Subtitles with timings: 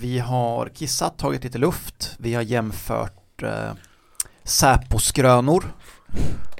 [0.00, 3.72] Vi har kissat, tagit lite luft, vi har jämfört eh,
[4.44, 5.64] Säpo-skrönor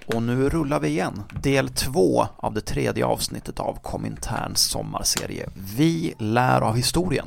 [0.07, 1.23] och nu rullar vi igen.
[1.43, 5.49] Del två av det tredje avsnittet av Kominterns sommarserie.
[5.77, 7.27] Vi lär av historien.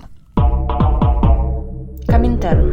[2.08, 2.70] Komintern.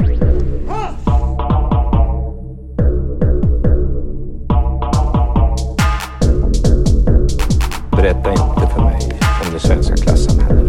[7.90, 10.59] Berätta inte för mig om det svenska klassamhället.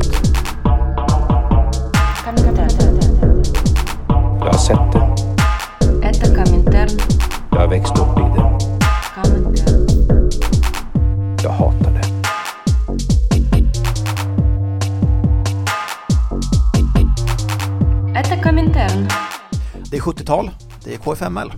[7.72, 8.62] Växt upp i exportbidrag.
[11.44, 12.02] Jag hatar det.
[19.92, 20.52] Det är 70-tal,
[20.84, 21.52] det är KFML.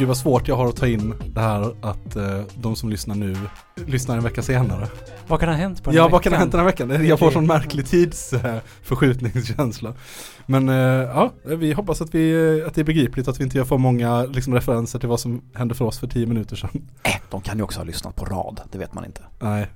[0.00, 3.14] Gud vad svårt jag har att ta in det här att eh, de som lyssnar
[3.14, 3.36] nu
[3.86, 4.88] lyssnar en vecka senare.
[5.28, 6.40] Vad kan ha hänt på den Ja, här vad kan ha veckan?
[6.40, 7.06] hänt den här veckan?
[7.06, 9.94] Jag får sån märklig tidsförskjutningskänsla.
[10.46, 13.58] Men eh, ja, vi hoppas att, vi, eh, att det är begripligt att vi inte
[13.58, 16.88] gör för många liksom, referenser till vad som hände för oss för tio minuter sedan.
[17.02, 19.20] Äh, de kan ju också ha lyssnat på rad, det vet man inte.
[19.40, 19.66] Nej,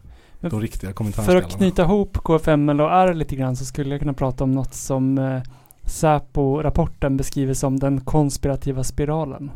[0.40, 4.00] Men de riktiga För att knyta ihop KFML och R lite grann så skulle jag
[4.00, 5.42] kunna prata om något som eh,
[5.86, 9.50] Säpo-rapporten beskriver som den konspirativa spiralen.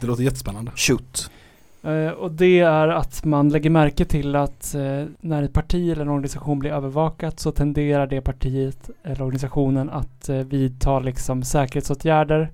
[0.00, 0.72] Det låter jättespännande.
[0.76, 1.30] Shoot.
[1.82, 6.02] Eh, och det är att man lägger märke till att eh, när ett parti eller
[6.02, 12.50] en organisation blir övervakat så tenderar det partiet eller organisationen att eh, vidta liksom säkerhetsåtgärder.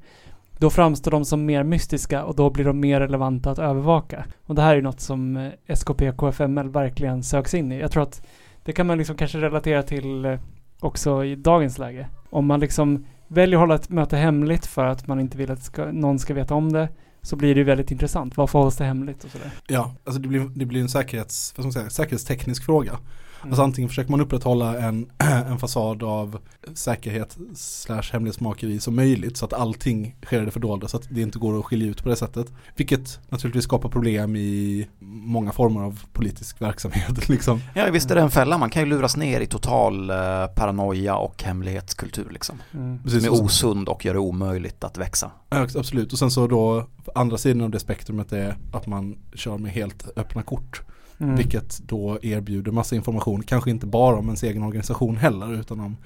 [0.58, 4.24] Då framstår de som mer mystiska och då blir de mer relevanta att övervaka.
[4.46, 7.80] Och det här är något som SKP KFML verkligen söks in i.
[7.80, 8.26] Jag tror att
[8.64, 10.38] det kan man liksom kanske relatera till
[10.80, 12.08] också i dagens läge.
[12.30, 15.62] Om man liksom väljer att hålla ett möte hemligt för att man inte vill att
[15.62, 16.88] ska, någon ska veta om det
[17.24, 18.36] så blir det ju väldigt intressant.
[18.36, 19.50] Varför hålls det hemligt och sådär?
[19.66, 22.98] Ja, alltså det blir, det blir en säkerhets, vad ska man säga, säkerhetsteknisk fråga.
[23.44, 23.52] Mm.
[23.52, 26.38] Alltså antingen försöker man upprätthålla en, en fasad av
[26.74, 31.20] säkerhet slash hemlighetsmakeri som möjligt så att allting sker i det fördolda så att det
[31.20, 32.52] inte går att skilja ut på det sättet.
[32.76, 37.60] Vilket naturligtvis skapar problem i många former av politisk verksamhet liksom.
[37.74, 38.58] Ja, visst är det en fälla.
[38.58, 40.16] Man kan ju luras ner i total eh,
[40.46, 42.62] paranoia och hemlighetskultur liksom.
[42.74, 43.02] Mm.
[43.02, 45.30] Precis, Som är osund och gör det omöjligt att växa.
[45.50, 46.12] Ja, absolut.
[46.12, 50.08] Och sen så då andra sidan av det spektrumet är att man kör med helt
[50.16, 50.82] öppna kort.
[51.24, 51.36] Mm.
[51.36, 55.96] Vilket då erbjuder massa information, kanske inte bara om ens egen organisation heller utan om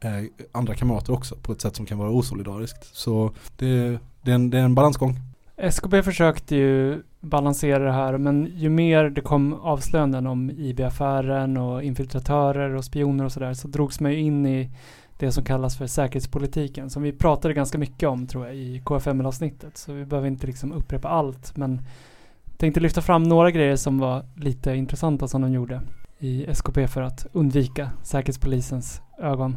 [0.00, 0.10] eh,
[0.52, 2.96] andra kamrater också på ett sätt som kan vara osolidariskt.
[2.96, 5.16] Så det, det, är, en, det är en balansgång.
[5.56, 11.82] SKB försökte ju balansera det här men ju mer det kom avslöjanden om IB-affären och
[11.82, 14.70] infiltratörer och spioner och sådär så drogs man ju in i
[15.18, 19.76] det som kallas för säkerhetspolitiken som vi pratade ganska mycket om tror jag i KFML-avsnittet
[19.76, 21.80] så vi behöver inte liksom upprepa allt men
[22.62, 25.80] tänkte lyfta fram några grejer som var lite intressanta som de gjorde
[26.18, 29.56] i SKP för att undvika säkerhetspolisens ögon.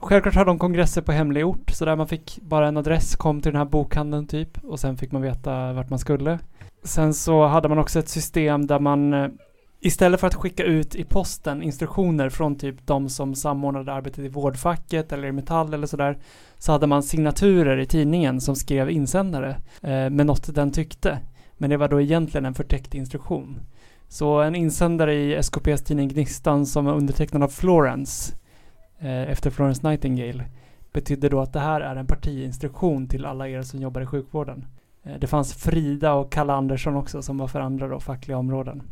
[0.00, 3.40] Självklart har de kongresser på hemlig ort så där man fick bara en adress, kom
[3.40, 6.38] till den här bokhandeln typ och sen fick man veta vart man skulle.
[6.84, 9.28] Sen så hade man också ett system där man eh,
[9.80, 14.28] istället för att skicka ut i posten instruktioner från typ de som samordnade arbetet i
[14.28, 16.18] vårdfacket eller i Metall eller sådär
[16.58, 21.18] så hade man signaturer i tidningen som skrev insändare eh, med något den tyckte.
[21.56, 23.60] Men det var då egentligen en förtäckt instruktion.
[24.08, 28.34] Så en insändare i SKPs tidning Gnistan som var undertecknad av Florence
[28.98, 30.44] eh, efter Florence Nightingale
[30.92, 34.66] betydde då att det här är en partiinstruktion till alla er som jobbar i sjukvården.
[35.02, 38.82] Eh, Det fanns Frida och Kalle Andersson också som var för andra då fackliga områden.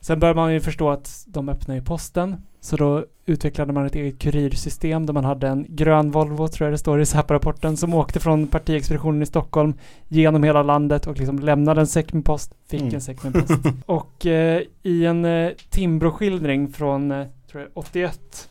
[0.00, 2.36] Sen började man ju förstå att de öppnar ju posten.
[2.60, 6.74] Så då utvecklade man ett eget kurirsystem där man hade en grön Volvo, tror jag
[6.74, 9.74] det står i SÄPO-rapporten, som åkte från partiexpeditionen i Stockholm
[10.08, 12.94] genom hela landet och liksom lämnade en säck med post, fick Mm.
[12.94, 13.52] en säck med post.
[13.86, 18.48] och eh, i en eh, Timbro-skildring från, eh, tror jag, 81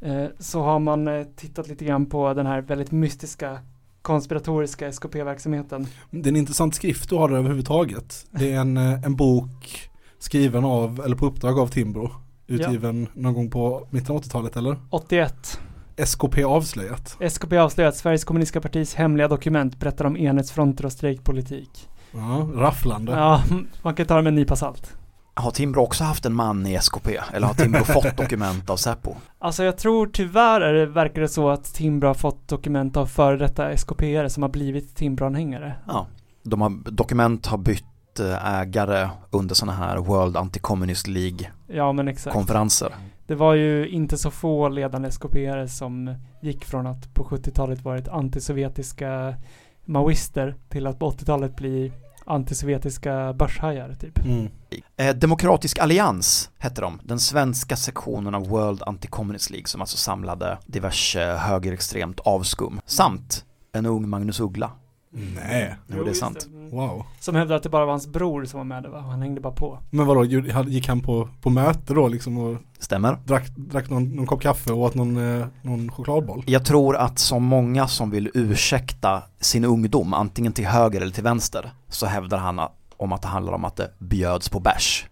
[0.00, 3.58] eh, så har man eh, tittat lite grann på den här väldigt mystiska
[4.02, 5.86] konspiratoriska SKP-verksamheten.
[6.10, 8.26] Det är en intressant skrift du har överhuvudtaget.
[8.30, 9.88] Det är en, eh, en bok
[10.22, 12.10] skriven av, eller på uppdrag av Timbro.
[12.46, 14.76] Utgiven någon gång på mitten av 80-talet eller?
[14.90, 15.60] 81.
[15.96, 17.16] SKP avslöjat.
[17.20, 21.88] SKP avslöjar att Sveriges kommunistiska partis hemliga dokument berättar om enhetsfronter och strejkpolitik.
[22.12, 23.12] Ja, rafflande.
[23.12, 23.42] Ja,
[23.82, 24.96] man kan ta det med en nypa salt.
[25.34, 27.18] Har Timbro också haft en man i SKP?
[27.32, 29.14] Eller har Timbro fått dokument av Säpo?
[29.38, 33.06] Alltså jag tror tyvärr är det, verkar det så att Timbro har fått dokument av
[33.06, 35.72] före detta SKP-are som har blivit Timbro-anhängare.
[35.86, 36.06] Ja.
[36.42, 37.84] De har, dokument har bytt
[38.20, 41.08] ägare under sådana här World Anti-Communist
[41.66, 41.92] Ja.
[41.92, 42.94] League-konferenser.
[43.26, 48.08] Det var ju inte så få ledande SKP-are som gick från att på 70-talet varit
[48.08, 49.34] antisovjetiska
[49.84, 51.92] maoister till att på 80-talet bli
[52.26, 54.18] antisovjetiska börshajar typ.
[54.24, 54.48] Mm.
[54.96, 60.58] Eh, Demokratisk Allians hette de, den svenska sektionen av World Anti-Communist League som alltså samlade
[60.66, 64.70] diverse högerextremt avskum samt en ung Magnus Uggla.
[65.14, 66.46] Nej, Jo, det är sant.
[66.52, 66.70] Mm.
[66.70, 67.06] wow.
[67.20, 69.00] Som hävdar att det bara var hans bror som var med det va?
[69.00, 69.78] Han hängde bara på.
[69.90, 70.24] Men vadå,
[70.66, 73.18] gick han på, på möte då liksom och Stämmer?
[73.24, 76.44] drack, drack någon, någon kopp kaffe och åt någon, eh, någon chokladboll?
[76.46, 81.24] Jag tror att som många som vill ursäkta sin ungdom, antingen till höger eller till
[81.24, 82.60] vänster, så hävdar han
[82.96, 85.06] om att det handlar om att det bjöds på bärs.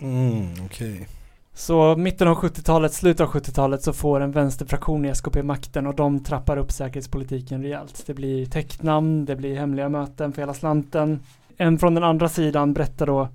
[0.00, 1.06] Mm, okej.
[1.54, 5.94] Så mitten av 70-talet, slutet av 70-talet så får en vänsterfraktion i SKP makten och
[5.94, 8.02] de trappar upp säkerhetspolitiken rejält.
[8.06, 11.20] Det blir täcknamn, det blir hemliga möten för hela slanten.
[11.56, 13.28] En från den andra sidan berättar då,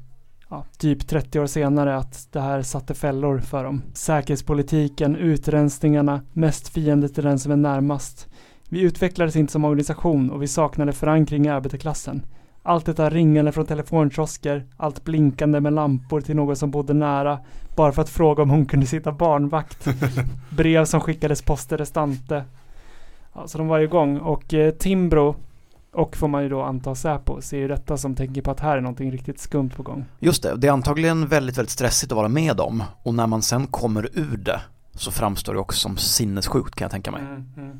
[0.49, 3.81] ja, typ 30 år senare att det här satte fällor för dem.
[3.93, 8.27] Säkerhetspolitiken, utrensningarna, mest fiende till den som är närmast.
[8.69, 12.25] Vi utvecklades inte som organisation och vi saknade förankring i arbetarklassen.
[12.67, 17.39] Allt detta ringande från telefonkiosker, allt blinkande med lampor till någon som bodde nära,
[17.75, 19.87] bara för att fråga om hon kunde sitta barnvakt.
[20.49, 22.43] Brev som skickades poste restante.
[23.33, 25.35] Ja, så de var ju igång och eh, Timbro
[25.91, 28.77] och får man ju då anta Säpo ser ju detta som tänker på att här
[28.77, 30.05] är någonting riktigt skumt på gång.
[30.19, 33.41] Just det, det är antagligen väldigt, väldigt stressigt att vara med om och när man
[33.41, 34.61] sen kommer ur det
[34.93, 37.21] så framstår det också som sinnessjukt kan jag tänka mig.
[37.21, 37.79] Mm,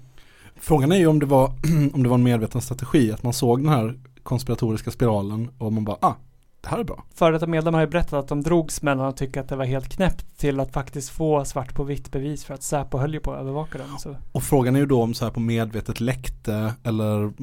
[0.55, 1.45] Frågan är ju om det, var,
[1.93, 5.85] om det var en medveten strategi, att man såg den här konspiratoriska spiralen och man
[5.85, 6.13] bara, ah,
[6.61, 7.03] det här är bra.
[7.15, 9.65] Före detta medlemmar har ju berättat att de drogs mellan att tycka att det var
[9.65, 13.19] helt knäppt till att faktiskt få svart på vitt bevis för att Säpo höll ju
[13.19, 13.87] på att övervaka dem.
[13.99, 14.15] Så.
[14.31, 17.33] Och frågan är ju då om på medvetet läckte eller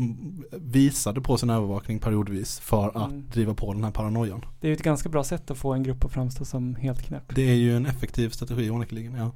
[0.59, 3.25] visade på sin övervakning periodvis för att Mm.
[3.33, 4.45] driva på den här paranoian.
[4.61, 7.03] Det är ju ett ganska bra sätt att få en grupp att framstå som helt
[7.03, 7.35] knäpp.
[7.35, 9.31] Det är ju en effektiv strategi onekligen, ja.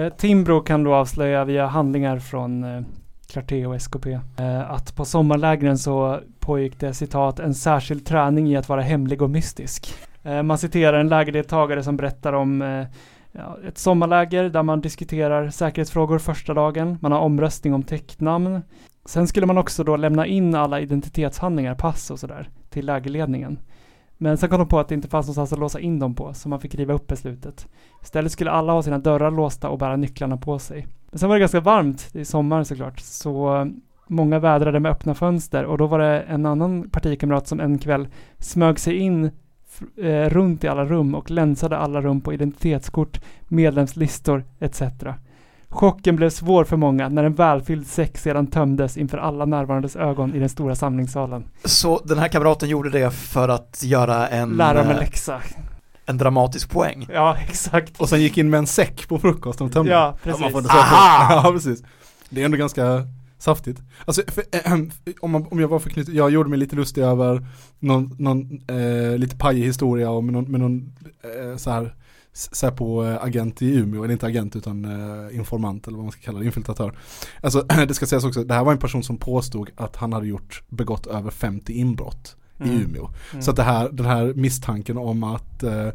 [0.00, 2.82] Eh, Timbro kan då avslöja via handlingar från eh,
[3.26, 4.06] Clarté och SKP
[4.36, 9.22] eh, att på sommarlägren så pågick det citat en särskild träning i att vara hemlig
[9.22, 9.94] och mystisk.
[10.22, 12.86] Eh, man citerar en lägerdeltagare som berättar om eh,
[13.32, 16.98] ja, ett sommarläger där man diskuterar säkerhetsfrågor första dagen.
[17.00, 18.62] Man har omröstning om täcknamn.
[19.04, 23.58] Sen skulle man också då lämna in alla identitetshandlingar, pass och sådär, till lägerledningen.
[24.18, 26.34] Men sen kom de på att det inte fanns någonstans att låsa in dem på,
[26.34, 27.68] så man fick riva upp beslutet.
[28.02, 30.86] Istället skulle alla ha sina dörrar låsta och bära nycklarna på sig.
[31.10, 33.66] Men sen var det ganska varmt, är sommar såklart, så eh,
[34.08, 38.08] många vädrade med öppna fönster och då var det en annan partikamrat som en kväll
[38.38, 39.24] smög sig in
[39.96, 44.82] eh, runt i alla rum och länsade alla rum på identitetskort, medlemslistor etc.
[45.68, 50.34] Chocken blev svår för många när en välfylld säck sedan tömdes inför alla närvarandes ögon
[50.34, 51.44] i den stora samlingssalen.
[51.64, 55.40] Så den här kamraten gjorde det för att göra en, Lära mig eh, läxa.
[56.06, 57.06] En dramatisk poäng.
[57.12, 58.00] Ja, exakt.
[58.00, 59.92] Och sen gick in med en säck på frukost och tömde.
[59.92, 60.40] Ja, precis.
[60.40, 60.78] man får säga så.
[60.78, 61.42] Aha!
[61.44, 61.82] Ja, precis.
[62.30, 63.02] Det är ändå ganska
[63.38, 63.82] saftigt.
[64.04, 67.46] Alltså, för, ehem, om, man, om jag var knyt, jag gjorde mig lite lustig över
[67.78, 70.92] någon, någon eh, lite pajig historia om någon, med någon
[71.22, 71.94] eh, så här
[72.52, 74.86] Säpo-agent i Umeå, eller inte agent utan
[75.32, 76.98] informant eller vad man ska kalla det, infiltratör.
[77.40, 80.26] Alltså det ska sägas också, det här var en person som påstod att han hade
[80.26, 82.82] gjort, begått över 50 inbrott i Mm.
[82.82, 83.10] Umeå.
[83.32, 83.42] Mm.
[83.42, 85.88] Så att det här, den här misstanken om att eh,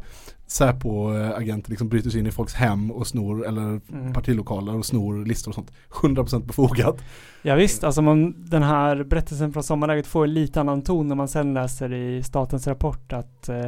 [0.46, 4.12] Säpo-agenter liksom bryter sig in i folks hem och snor, eller Mm.
[4.12, 5.72] partilokaler och snor listor och sånt.
[6.02, 6.96] 100% befogat.
[7.42, 11.14] Ja, visst, alltså man, den här berättelsen från sommarläget får en lite annan ton när
[11.14, 13.66] man sen läser i statens rapport att eh,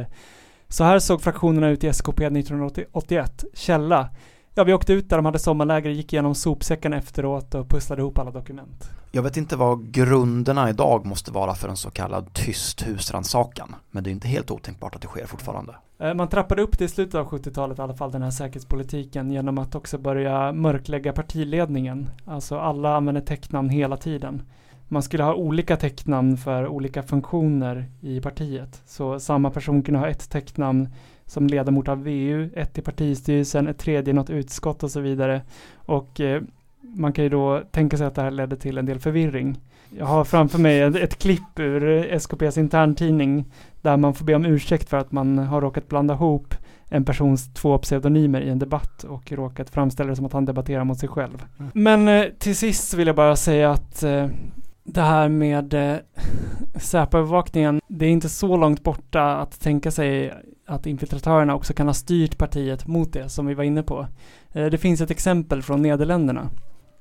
[0.67, 3.43] så här såg fraktionerna ut i SKP 1981.
[3.53, 4.09] Källa.
[4.57, 8.19] Ja, vi åkte ut där de hade sommarläger, gick igenom sopsäckarna efteråt och pusslade ihop
[8.19, 8.89] alla dokument.
[9.11, 14.03] Jag vet inte vad grunderna idag måste vara för en så kallad tyst husrannsakan, men
[14.03, 15.75] det är inte helt otänkbart att det sker fortfarande.
[15.99, 19.31] Eh, Man trappade upp det i slutet av 70-talet i alla fall, den här säkerhetspolitiken,
[19.31, 22.09] genom att också börja mörklägga partiledningen.
[22.25, 24.41] Alltså alla använder täcknamn hela tiden.
[24.87, 28.81] Man skulle ha olika täcknamn för olika funktioner i partiet.
[28.85, 30.89] Så samma person kunde ha ett täcknamn
[31.25, 35.41] som ledamot av VU, ett i partistyrelsen, ett tredje i något utskott och så vidare.
[35.75, 36.41] Och eh,
[36.81, 39.59] man kan ju då tänka sig att det här ledde till en del förvirring.
[39.97, 43.45] Jag har framför mig ett, ett klipp ur SKPs interntidning
[43.81, 46.55] där man får be om ursäkt för att man har råkat blanda ihop
[46.89, 50.83] en persons två pseudonymer i en debatt och råkat framställa det som att han debatterar
[50.83, 51.45] mot sig själv.
[51.59, 51.71] Mm.
[51.73, 54.27] Men eh, till sist vill jag bara säga att eh,
[54.83, 55.97] det här med eh,
[56.75, 60.33] Säpo-övervakningen, det är inte så långt borta att tänka sig
[60.65, 64.07] att infiltratörerna också kan ha styrt partiet mot det som vi var inne på.
[64.51, 66.49] Eh, det finns ett exempel från Nederländerna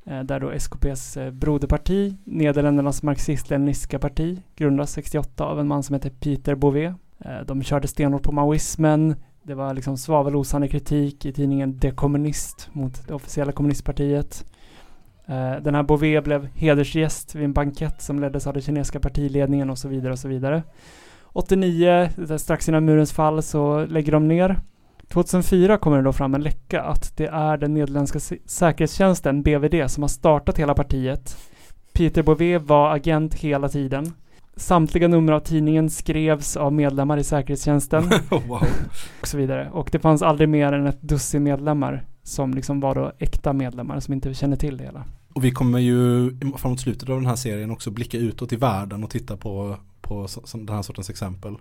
[0.07, 5.95] eh, där då SKPs eh, broderparti, Nederländernas marxist-leninistiska parti, grundas 68 av en man som
[5.95, 6.95] heter Peter Bové.
[7.47, 9.17] De körde stenhårt på maoismen.
[9.43, 14.45] Det var liksom svavelosande kritik i tidningen De Kommunist mot det officiella kommunistpartiet.
[15.63, 19.79] Den här Bové blev hedersgäst vid en bankett som leddes av den kinesiska partiledningen och
[19.79, 20.63] så vidare och så vidare.
[21.35, 24.61] 89, där strax innan murens fall, så lägger de ner.
[25.09, 29.91] 2004 kommer det då fram en läcka att det är den nederländska sä- säkerhetstjänsten, BVD,
[29.91, 31.37] som har startat hela partiet.
[31.93, 34.13] Peter Bové var agent hela tiden.
[34.57, 38.63] Samtliga nummer av tidningen skrevs av medlemmar i säkerhetstjänsten wow.
[39.21, 39.71] och så vidare.
[39.73, 44.01] Och det fanns aldrig mer än ett dussin medlemmar som liksom var då äkta medlemmar
[44.01, 45.05] som inte kände till det hela.
[45.35, 49.05] Och vi kommer ju framåt slutet av den här serien också blicka utåt i världen
[49.05, 51.57] och titta på, på den här sortens exempel.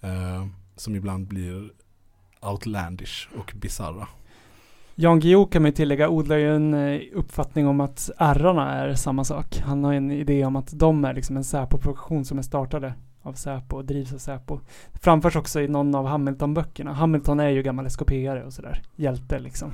[0.00, 0.46] Eh,
[0.76, 1.70] som ibland blir
[2.40, 4.08] outlandish och bizarra.
[4.94, 9.24] Jan Guillou kan man tillägga odlar ju en eh, uppfattning om att ärrarna är samma
[9.24, 9.62] sak.
[9.64, 13.32] Han har en idé om att de är liksom en Säpo-produktion som är startade av
[13.32, 14.60] Säpo och drivs av Säpo.
[14.94, 16.92] Framförs också i någon av Hamilton-böckerna.
[16.92, 18.82] Hamilton är ju gammal SKP-are och sådär.
[18.96, 19.72] Hjälte liksom.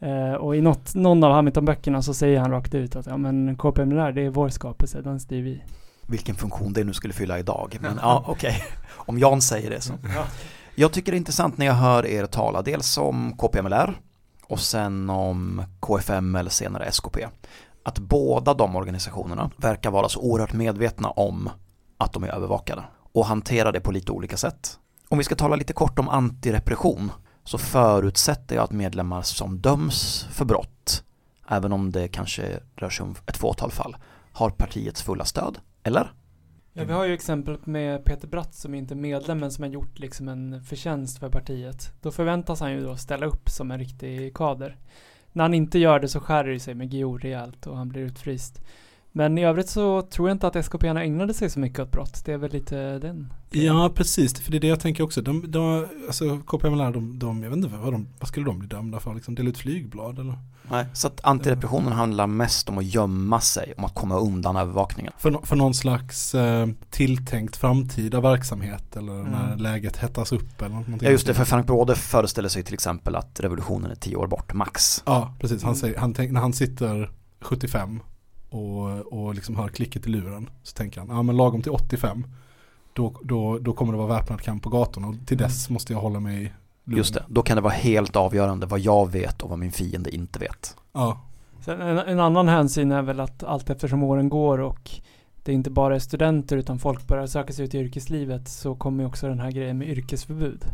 [0.00, 3.56] Eh, och i något, någon av Hamilton-böckerna så säger han rakt ut att ja men
[3.56, 5.62] KPML det är vår skapelse, den styr vi.
[6.12, 7.78] Vilken funktion det nu skulle fylla idag.
[7.80, 8.64] Men ja, okej.
[8.90, 9.92] Om Jan säger det så.
[10.74, 14.00] Jag tycker det är intressant när jag hör er tala, dels om KPMLR
[14.46, 17.26] och sen om KFM eller senare SKP.
[17.84, 21.50] Att båda de organisationerna verkar vara så oerhört medvetna om
[21.98, 24.78] att de är övervakade och hanterar det på lite olika sätt.
[25.08, 27.12] Om vi ska tala lite kort om antirepression
[27.44, 31.04] så förutsätter jag att medlemmar som döms för brott,
[31.48, 33.96] även om det kanske rör sig om ett fåtal fall,
[34.32, 36.12] har partiets fulla stöd, eller?
[36.72, 39.70] Ja, vi har ju exemplet med Peter Bratt som inte är medlem men som har
[39.70, 41.92] gjort liksom en förtjänst för partiet.
[42.00, 44.76] Då förväntas han ju då ställa upp som en riktig kader.
[45.32, 48.02] När han inte gör det så skär det sig med Guillou rejält och han blir
[48.02, 48.62] utfryst.
[49.14, 52.22] Men i övrigt så tror jag inte att skp ägnade sig så mycket åt brott.
[52.24, 53.32] Det är väl lite den.
[53.50, 54.40] Ja, precis.
[54.40, 55.22] För det är det jag tänker också.
[55.22, 58.68] De, de, alltså KPML, de, de, jag vet inte vad, de, vad skulle de bli
[58.68, 59.14] dömda för?
[59.14, 60.38] Liksom dela ut flygblad eller?
[60.70, 65.12] Nej, så att antirepressionen handlar mest om att gömma sig, om att komma undan övervakningen.
[65.18, 69.32] För, för någon slags eh, tilltänkt framtida verksamhet eller Mm.
[69.32, 70.98] när läget hettas upp eller någonting.
[71.02, 74.26] Ja just det, för Frank Bråde föreställer sig till exempel att revolutionen är tio år
[74.26, 75.02] bort, max.
[75.06, 75.62] Ja, precis.
[75.62, 75.80] Han Mm.
[75.80, 78.00] säger, han tänk, när han sitter 75
[78.52, 82.26] och, och liksom hör klicket i luren så tänker han, ja men lagom till 85
[82.92, 86.00] då, då, då kommer det vara väpnad kamp på gatorna och till dess måste jag
[86.00, 86.52] hålla mig lugn.
[86.86, 86.98] Mm.
[86.98, 90.14] Just det, då kan det vara helt avgörande vad jag vet och vad min fiende
[90.14, 90.76] inte vet.
[90.92, 91.20] Ja,
[91.64, 94.90] Sen en, en annan hänsyn är väl att allt eftersom åren går och
[95.44, 99.06] det inte bara är studenter utan folk börjar söka sig ut i yrkeslivet så kommer
[99.06, 100.64] också den här grejen med yrkesförbud.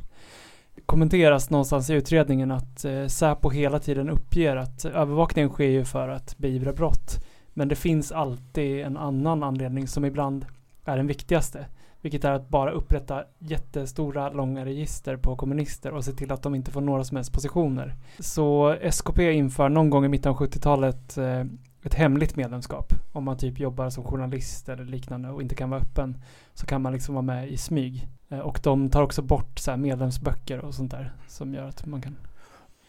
[0.86, 6.08] Kommenteras någonstans i utredningen att eh, Säpo hela tiden uppger att övervakningen sker ju för
[6.08, 7.24] att beivra brott.
[7.58, 10.46] Men det finns alltid en annan anledning som ibland
[10.84, 11.66] är den viktigaste.
[12.00, 16.54] Vilket är att bara upprätta jättestora, långa register på kommunister och se till att de
[16.54, 17.94] inte får några som helst positioner.
[18.18, 21.44] Så SKP inför någon gång i mitten av 70-talet eh,
[21.82, 22.92] ett hemligt medlemskap.
[23.12, 26.16] Om man typ jobbar som journalist eller liknande och inte kan vara öppen
[26.54, 28.08] så kan man liksom vara med i smyg.
[28.28, 31.86] Eh, och de tar också bort så här medlemsböcker och sånt där som gör att
[31.86, 32.16] man kan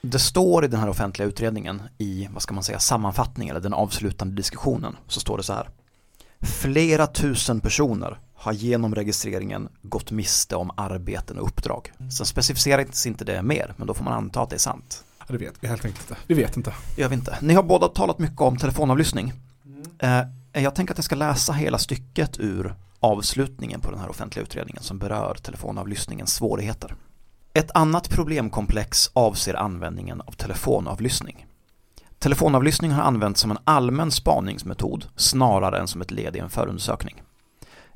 [0.01, 3.73] det står i den här offentliga utredningen i, vad ska man säga, sammanfattningen eller den
[3.73, 5.69] avslutande diskussionen så står det så här.
[6.41, 11.91] Flera tusen personer har genom registreringen gått miste om arbeten och uppdrag.
[12.17, 15.03] Sen specificeras inte det mer, men då får man anta att det är sant.
[15.19, 16.21] Ja, det vet vi helt enkelt inte.
[16.27, 16.73] Vi vet inte.
[16.95, 17.37] Det gör vi inte.
[17.41, 19.33] Ni har båda talat mycket om telefonavlyssning.
[19.99, 20.21] Eh,
[20.53, 24.83] jag tänker att jag ska läsa hela stycket ur avslutningen på den här offentliga utredningen
[24.83, 26.95] som berör telefonavlyssningens svårigheter.
[27.59, 31.45] Ett annat problemkomplex avser användningen av telefonavlyssning.
[32.19, 37.21] Telefonavlyssning har använts som en allmän spaningsmetod snarare än som ett led i en förundersökning.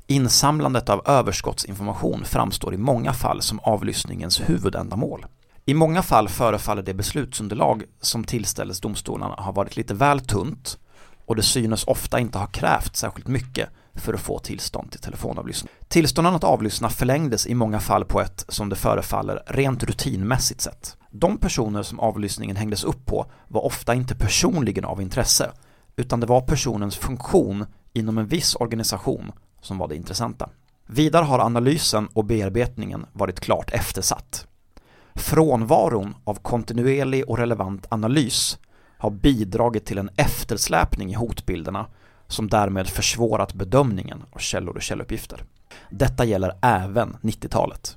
[0.06, 5.26] Insamlandet av överskottsinformation framstår i många fall som avlyssningens huvudändamål.
[5.64, 10.78] I många fall förefaller det beslutsunderlag som tillställs domstolarna ha varit lite väl tunt
[11.26, 15.72] och det synes ofta inte ha krävt särskilt mycket för att få tillstånd till telefonavlyssning.
[15.88, 20.96] Tillstånden att avlyssna förlängdes i många fall på ett, som det förefaller, rent rutinmässigt sätt.
[21.10, 25.50] De personer som avlyssningen hängdes upp på var ofta inte personligen av intresse,
[25.96, 30.48] utan det var personens funktion inom en viss organisation som var det intressanta.
[30.86, 34.46] Vidare har analysen och bearbetningen varit klart eftersatt.
[35.14, 38.58] Frånvaron av kontinuerlig och relevant analys
[38.98, 41.86] har bidragit till en eftersläpning i hotbilderna
[42.28, 45.44] som därmed försvårat bedömningen av källor och källuppgifter.
[45.90, 47.96] Detta gäller även 90-talet.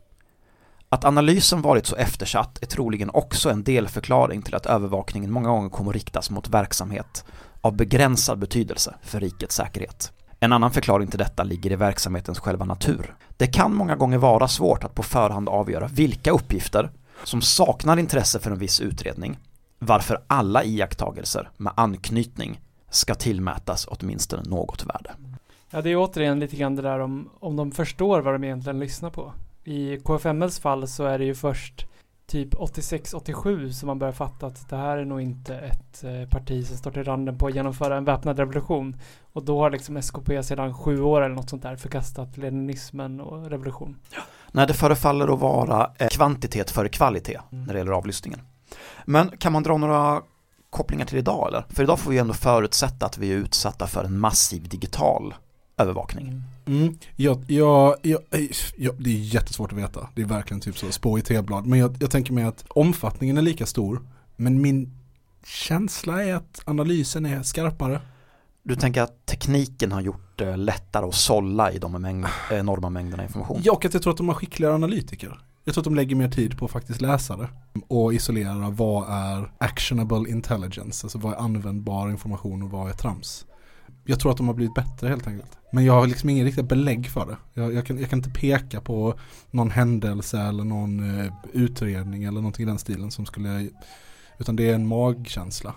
[0.89, 5.69] Att analysen varit så eftersatt är troligen också en delförklaring till att övervakningen många gånger
[5.69, 7.25] kommer att riktas mot verksamhet
[7.61, 10.11] av begränsad betydelse för rikets säkerhet.
[10.39, 13.15] En annan förklaring till detta ligger i verksamhetens själva natur.
[13.37, 16.91] Det kan många gånger vara svårt att på förhand avgöra vilka uppgifter
[17.23, 19.37] som saknar intresse för en viss utredning,
[19.79, 25.11] varför alla iakttagelser med anknytning ska tillmätas åtminstone något värde.
[25.69, 28.79] Ja, det är återigen lite grann det där om, om de förstår vad de egentligen
[28.79, 29.33] lyssnar på.
[29.63, 31.87] I KFMLs fall så är det ju först
[32.27, 36.67] typ 86-87 som man börjar fatta att det här är nog inte ett eh, parti
[36.67, 38.95] som står till randen på att genomföra en väpnad revolution.
[39.33, 43.49] Och då har liksom SKP sedan sju år eller något sånt där förkastat leninismen och
[43.49, 43.97] revolution.
[44.51, 47.65] Nej, det förefaller att vara eh, kvantitet före kvalitet Mm.
[47.65, 48.41] när det gäller avlyssningen.
[49.05, 50.21] Men kan man dra några
[50.69, 51.65] kopplingar till idag eller?
[51.69, 55.35] För idag får vi ändå förutsätta att vi är utsatta för en massiv digital
[55.77, 56.27] övervakning.
[56.27, 56.81] Mm.
[56.81, 56.97] Mm.
[57.15, 58.21] Jag, jag, jag,
[58.77, 60.09] jag, det är jättesvårt att veta.
[60.15, 61.65] Det är verkligen typ så spå i teblad.
[61.65, 64.01] Men jag, jag tänker mig att omfattningen är lika stor.
[64.35, 64.91] Men min
[65.45, 68.01] känsla är att analysen är skarpare.
[68.63, 73.23] Du tänker att tekniken har gjort det lättare att sålla i de mängd, enorma mängderna
[73.23, 73.61] information?
[73.63, 75.39] Ja, och att jag tror att de har skickligare analytiker.
[75.67, 77.47] Jag tror att de lägger mer tid på att faktiskt läsa det.
[77.87, 83.45] Och isolera vad är actionable intelligence, alltså vad är användbar information och vad är trams.
[84.05, 85.57] Jag tror att de har blivit bättre helt enkelt.
[85.71, 87.37] Men jag har liksom ingen riktigt belägg för det.
[87.61, 89.13] Jag, jag, kan, jag kan inte peka på
[89.51, 93.69] någon händelse eller någon eh, utredning eller någonting i den stilen som skulle,
[94.39, 95.73] utan det är en magkänsla.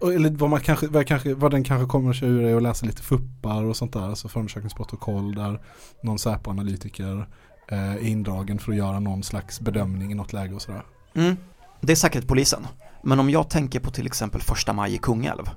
[0.00, 2.62] Och- Eller vad, man kanske, vad, kanske, vad den kanske kommer sig ur är att
[2.62, 5.60] läsa lite fuppar och sånt där, alltså förundersökningsprotokoll där
[6.02, 7.28] någon Säpo-analytiker
[7.68, 10.82] eh, indragen för att göra någon slags bedömning i något läge och sådär.
[11.14, 11.36] Mm.
[11.80, 12.66] Det är Säkerhetspolisen.
[13.02, 15.50] Men om jag tänker på till exempel första maj i Kungälv.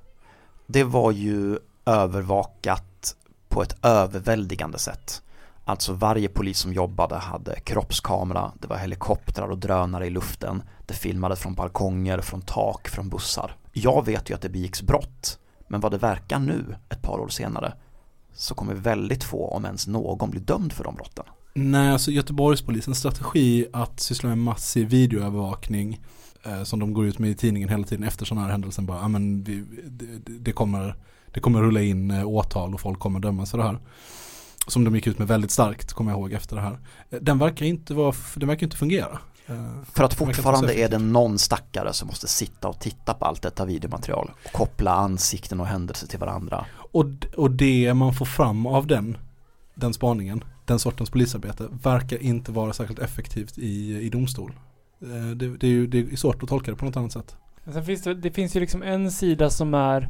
[0.67, 3.15] Det var ju övervakat
[3.49, 5.21] på ett överväldigande sätt.
[5.65, 10.93] Alltså varje polis som jobbade hade kroppskamera, det var helikoptrar och drönare i luften, det
[10.93, 13.55] filmades från balkonger, från tak, från bussar.
[13.73, 17.27] Jag vet ju att det begicks brott, men vad det verkar nu, ett par år
[17.27, 17.73] senare,
[18.33, 21.25] så kommer väldigt få, om ens någon, bli dömd för de brotten.
[21.53, 25.99] Nej, alltså Göteborgspolisens strategi att syssla med massiv videoövervakning
[26.43, 28.97] eh, som de går ut med i tidningen hela tiden efter sådana här händelser bara,
[29.01, 30.05] ja men vi, det,
[30.39, 30.95] det, kommer,
[31.31, 33.79] det kommer rulla in eh, åtal och folk kommer dömas för det här.
[34.67, 36.79] Som de gick ut med väldigt starkt, kommer jag ihåg efter det här.
[37.09, 39.19] Eh, Den verkar inte, vara, den verkar inte fungera.
[39.47, 43.41] Eh, För att fortfarande är det någon stackare som måste sitta och titta på allt
[43.41, 46.65] detta videomaterial och koppla ansikten och händelser till varandra.
[46.91, 47.05] Och,
[47.37, 49.17] och det man får fram av den,
[49.75, 54.53] den spaningen, den sortens polisarbete, verkar inte vara särskilt effektivt i, i domstol.
[55.01, 57.35] Eh, det, det, är ju det är svårt att tolka det på något annat sätt.
[57.65, 60.09] Sen finns det, det finns ju liksom en sida som är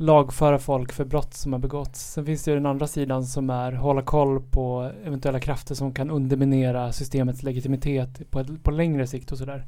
[0.00, 2.12] lagföra folk för brott som har begåtts.
[2.12, 5.94] Sen finns det ju den andra sidan som är hålla koll på eventuella krafter som
[5.94, 9.66] kan underminera systemets legitimitet på, ett, på längre sikt och sådär.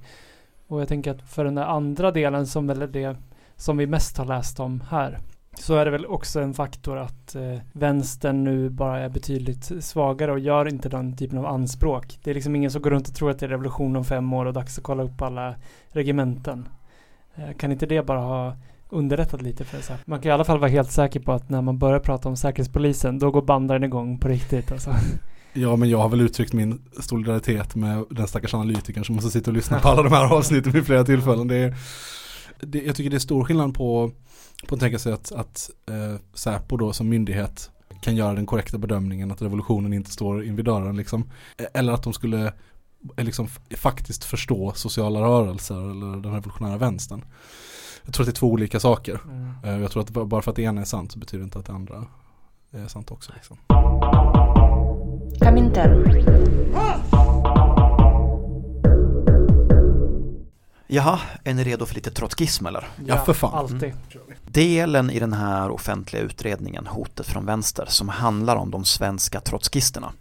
[0.67, 3.17] Och jag tänker att för den där andra delen som väl är det
[3.57, 5.19] som vi mest har läst om här
[5.59, 10.33] så är det väl också en faktor att eh, vänstern nu bara är betydligt svagare
[10.33, 12.19] och gör inte den typen av anspråk.
[12.23, 14.33] Det är liksom ingen som går runt och tror att det är revolution om fem
[14.33, 15.55] år och dags att kolla upp alla
[15.89, 16.69] regementen.
[17.35, 18.57] Eh, kan inte det bara ha
[18.89, 20.03] underrättat lite för så här?
[20.05, 22.37] Man kan i alla fall vara helt säker på att när man börjar prata om
[22.37, 24.95] säkerhetspolisen då går bandaren igång på riktigt alltså.
[25.55, 29.51] Ja men jag har väl uttryckt min solidaritet med den stackars analytikern som måste sitta
[29.51, 31.49] och lyssna på alla de här avsnitten vid flera tillfällen.
[31.49, 31.75] Det är,
[32.67, 34.13] det, jag tycker det är stor skillnad på,
[34.69, 37.71] på att tänka sig att, att eh, Säpo då som myndighet
[38.01, 41.31] kan göra den korrekta bedömningen att revolutionen inte står invid dörren liksom.
[41.59, 42.53] E, eller att de skulle
[43.17, 47.25] eh, liksom faktiskt förstå sociala rörelser eller den revolutionära vänstern.
[48.05, 49.21] Jag tror att det är två olika saker.
[49.25, 49.55] Mm.
[49.65, 51.59] Eh, jag tror att bara för att det ena är sant så betyder det inte
[51.59, 52.07] att det andra
[52.71, 53.33] är sant också.
[53.35, 53.57] Liksom.
[55.41, 57.22] Kaminter.
[60.95, 62.89] Jaha, är ni redo för lite trotskism eller?
[63.07, 63.55] Ja, för fan.
[63.55, 63.93] Alltid.
[64.47, 70.13] Delen i den här offentliga utredningen, Hotet från vänster, som handlar om de svenska trotskisterna.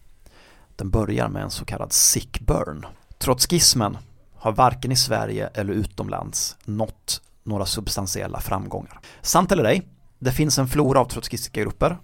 [0.75, 2.85] Den börjar med en så kallad sick burn.
[3.17, 3.97] Trotskismen
[4.35, 8.99] har varken i Sverige eller utomlands nått några substantiella framgångar.
[9.21, 9.87] Sant eller ej,
[10.19, 11.97] det finns en flora av trotskistiska grupper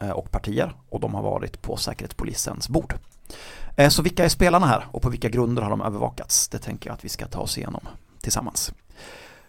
[0.00, 2.94] eh, och partier och de har varit på Säkerhetspolisens bord.
[3.76, 6.48] Eh, Så vilka är spelarna här och på vilka grunder har de övervakats?
[6.48, 7.88] Det tänker jag att vi ska ta oss igenom
[8.22, 8.72] tillsammans.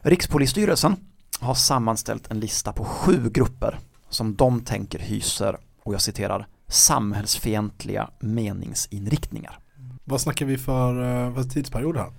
[0.02, 0.96] Rikspolisstyrelsen
[1.40, 3.80] har sammanställt en lista på sju grupper
[4.10, 9.60] som de tänker hyser, och jag citerar, samhällsfientliga meningsinriktningar.
[10.04, 12.12] Vad snackar vi för, eh, vad tidsperiod här?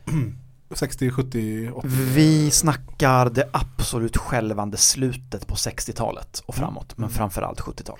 [0.75, 1.88] 60, 70, 80?
[1.88, 7.17] Vi snackar det absolut självande slutet på 60-talet och framåt, men Mm.
[7.17, 7.99] framförallt 70-tal.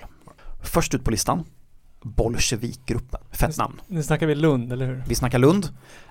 [0.63, 1.43] Först ut på listan,
[2.03, 3.81] Bolsjevikgruppen, fett namn.
[3.87, 5.03] Nu snackar vi Lund, eller hur?
[5.07, 5.69] Vi snackar Lund,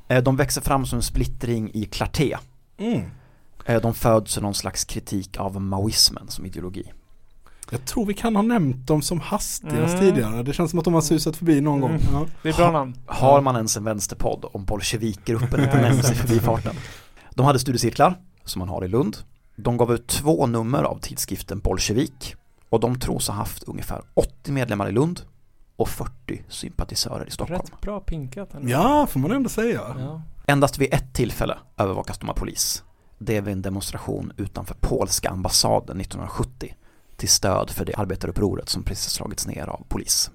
[0.09, 2.37] Eh, de växer fram som en splittring i Clarté.
[2.79, 3.03] Mm.
[3.67, 6.93] Eh, De föds i någon slags kritik av maoismen som ideologi.
[7.71, 10.01] Jag tror vi kan ha nämnt dem som hastigast Mm.
[10.01, 10.43] tidigare.
[10.43, 11.91] Det känns som att de har susat förbi någon gång.
[11.91, 12.03] Mm.
[12.13, 12.27] Ja.
[12.43, 12.95] Det är bra namn.
[13.07, 16.75] Har man ens en vänsterpodd om bolsjevikgruppen inte nämns i förbifarten?
[17.35, 19.17] De hade studiecirklar, som man har i Lund.
[19.57, 22.35] De gav ut två nummer av tidskriften Bolsjevik
[22.69, 25.21] Och de tros ha haft ungefär 80 medlemmar i Lund
[25.77, 27.61] och 40 sympatisörer i Stockholm.
[27.61, 28.71] Rätt bra pinkat ändå.
[28.71, 29.97] Ja, får man ändå säga.
[29.99, 30.23] Ja.
[30.47, 32.85] Endast vid ett tillfälle övervakas de av polis.
[33.19, 36.75] Det är vid en demonstration utanför polska ambassaden 1970
[37.17, 40.31] till stöd för det arbetarupproret som precis slagits ner av polis.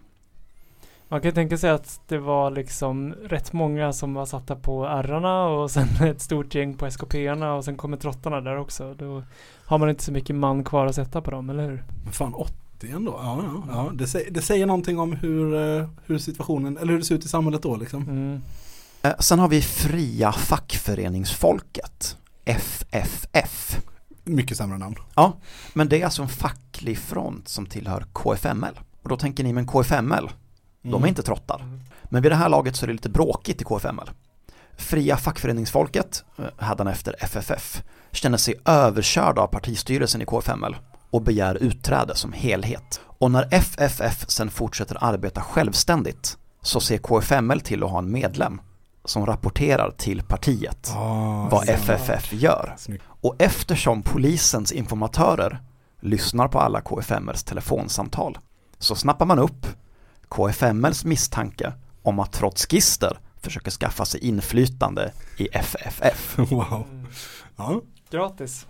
[1.09, 5.45] Man kan tänka sig att det var liksom rätt många som var satta på ärrarna
[5.45, 8.93] och sen ett stort gäng på SKP-arna och sen kommer trottarna där också.
[8.93, 9.23] Då
[9.65, 11.83] har man inte så mycket man kvar att sätta på dem, eller hur?
[12.03, 12.33] Men fan
[12.77, 13.19] 80 ändå.
[13.23, 13.91] Ja, ja, ja.
[13.93, 17.25] Det, säger, det säger någonting om hur, eh, hur situationen, eller hur det ser ut
[17.25, 18.01] i samhället då liksom.
[18.03, 18.41] Mm.
[19.01, 23.79] Eh, Sen har vi Fria fackföreningsfolket, FFF.
[24.23, 24.95] Mycket sämre namn.
[25.73, 28.79] Men det är alltså en facklig front som tillhör KFML.
[29.03, 30.29] Och då tänker ni, men KFML,
[30.81, 31.03] de Mm.
[31.03, 31.79] är inte trottar.
[32.03, 34.09] Men vid det här laget så är det lite bråkigt i KFML.
[34.77, 40.75] Fria fackföreningsfolket, eh, hädanefter FFF, känner sig överkörda av partistyrelsen i KFML
[41.17, 43.01] och begär utträde som helhet.
[43.19, 48.61] Och när FFF sen fortsätter arbeta självständigt så ser KFML till att ha en medlem
[49.05, 52.75] som rapporterar till partiet Ah, vad FFF gör.
[53.21, 55.61] Och eftersom polisens informatörer
[56.01, 58.37] lyssnar på alla KFMLs telefonsamtal
[58.79, 59.67] så snappar man upp
[60.29, 66.37] KFMLs misstanke om att trotskister försöker skaffa sig inflytande i FFF.
[66.51, 66.85] Wow.
[67.55, 67.81] Ja.
[68.09, 68.67] Gratis.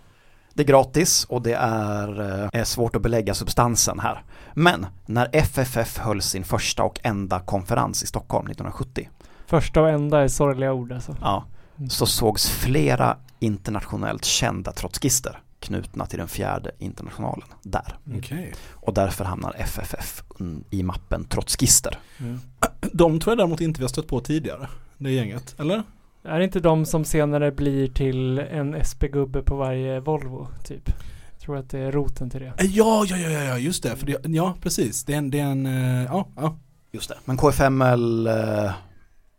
[0.57, 4.23] Det är gratis och det är, eh, är svårt att belägga substansen här.
[4.53, 9.09] Men när FFF höll sin första och enda konferens i Stockholm 1970
[9.47, 11.15] Första och enda är sorgliga ord alltså.
[11.21, 11.45] ja,
[11.89, 17.97] så sågs flera internationellt kända trotskister knutna till den fjärde internationalen där.
[18.17, 18.53] Okej.
[18.71, 20.23] Och därför hamnar FFF
[20.69, 21.99] i mappen trotskister.
[22.17, 22.39] Mm.
[22.93, 24.67] De tror jag däremot inte vi har stött på tidigare.
[24.97, 25.83] Det gänget, eller?
[26.23, 30.89] Är det inte de som senare blir till en SP-gubbe på varje Volvo, typ?
[31.31, 32.53] Jag tror att det är roten till det.
[32.57, 33.95] Eh, Ja, ja, ja, ja, just det.
[33.95, 35.03] För det ja, precis.
[35.03, 36.57] Det är en, det är en eh, ja, ja.
[36.91, 37.15] Just det.
[37.25, 38.71] Men KFML eh,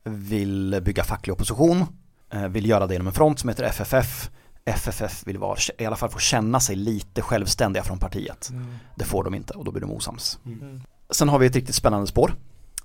[0.05, 1.85] vill bygga facklig opposition,
[2.49, 4.31] vill göra det genom en front som heter FFF.
[4.65, 8.51] FFF vill vara, i alla fall få känna sig lite självständiga från partiet.
[8.95, 10.39] Det får de inte och då blir de osams.
[10.47, 10.83] Mm.
[11.11, 12.35] Sen har vi ett riktigt spännande spår.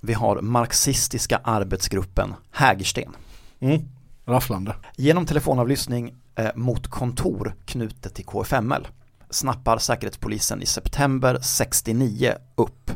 [0.00, 3.16] Vi har marxistiska arbetsgruppen Hägersten.
[3.60, 3.82] Mm.
[4.26, 4.76] Rafflande.
[4.96, 8.88] Genom telefonavlyssning eh, mot kontor knutet till KFML
[9.30, 12.90] snappar Säkerhetspolisen i september 69 upp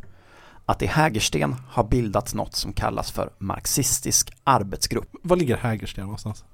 [0.66, 5.08] att i Hägersten har bildats något som kallas för marxistisk arbetsgrupp.
[5.22, 6.44] Var ligger Hägersten någonstans?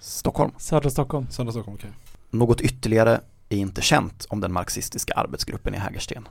[0.00, 0.52] Stockholm.
[0.58, 1.26] Södra Stockholm.
[1.30, 1.90] Södra Stockholm, okej.
[2.30, 6.28] Något ytterligare är inte känt om den marxistiska arbetsgruppen i Hägersten.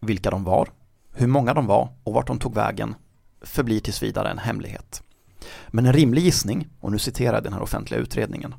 [0.00, 0.68] Vilka de var,
[1.14, 2.94] hur många de var och vart de tog vägen
[3.42, 5.02] förblir tills vidare en hemlighet.
[5.68, 8.54] Men en rimlig gissning, och nu citerar jag den här offentliga utredningen,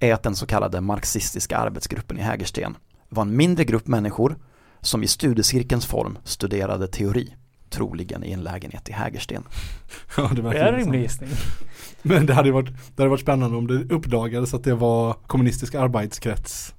[0.00, 2.76] är att den så kallade marxistiska arbetsgruppen i Hägersten
[3.08, 4.36] var en mindre grupp människor
[4.80, 7.34] som i studiecirkelns form studerade teori,
[7.70, 9.42] troligen i en lägenhet i Hägersten.
[10.16, 11.30] Ja, det Det är en rimlig gissning.
[12.02, 15.74] Men det hade varit, det hade varit spännande om det uppdagades att det var kommunistisk
[15.74, 16.74] arbetskrets.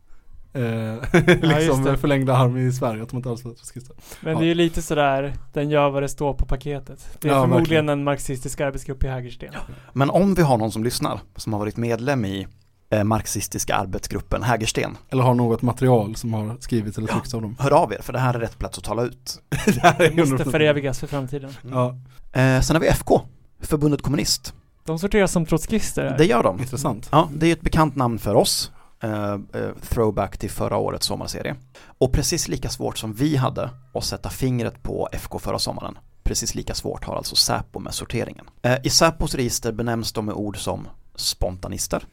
[0.55, 1.21] Eh,
[1.57, 1.97] liksom det.
[1.97, 3.95] förlängda arm i Sverige, att de inte alls trotskister.
[4.21, 4.39] Men Ja.
[4.39, 7.17] det är ju lite sådär, den gör vad det står på paketet.
[7.21, 7.89] Det är Ja, förmodligen verkligen.
[7.89, 9.53] en marxistisk arbetsgrupp i Hägersten.
[9.93, 12.47] Men om vi har någon som lyssnar som har varit medlem i
[12.89, 17.55] eh, marxistiska arbetsgruppen Hägersten, Eller har något material som har skrivits eller tryckts av dem.
[17.59, 19.39] hör av er för det här är rätt plats att tala ut.
[19.65, 20.51] det här är Måste 100%.
[20.51, 21.51] förevigas för framtiden.
[21.71, 21.95] Ja,
[22.33, 23.21] Eh, sen har vi FK,
[23.61, 24.53] Förbundet Kommunist.
[24.85, 26.09] De sorteras som trotskister.
[26.09, 26.17] här.
[26.17, 26.59] Det gör de.
[26.59, 27.09] intressant.
[27.11, 28.71] Ja, det är ett bekant namn för oss.
[29.05, 31.55] Eh, eh, throwback till förra årets sommarserie.
[31.97, 35.97] Och precis lika svårt som vi hade att sätta fingret på FK förra sommaren.
[36.23, 38.45] Precis lika svårt har alltså Säpo med sorteringen.
[38.61, 42.07] Eh, I Säpos register benämns de med ord som spontanister,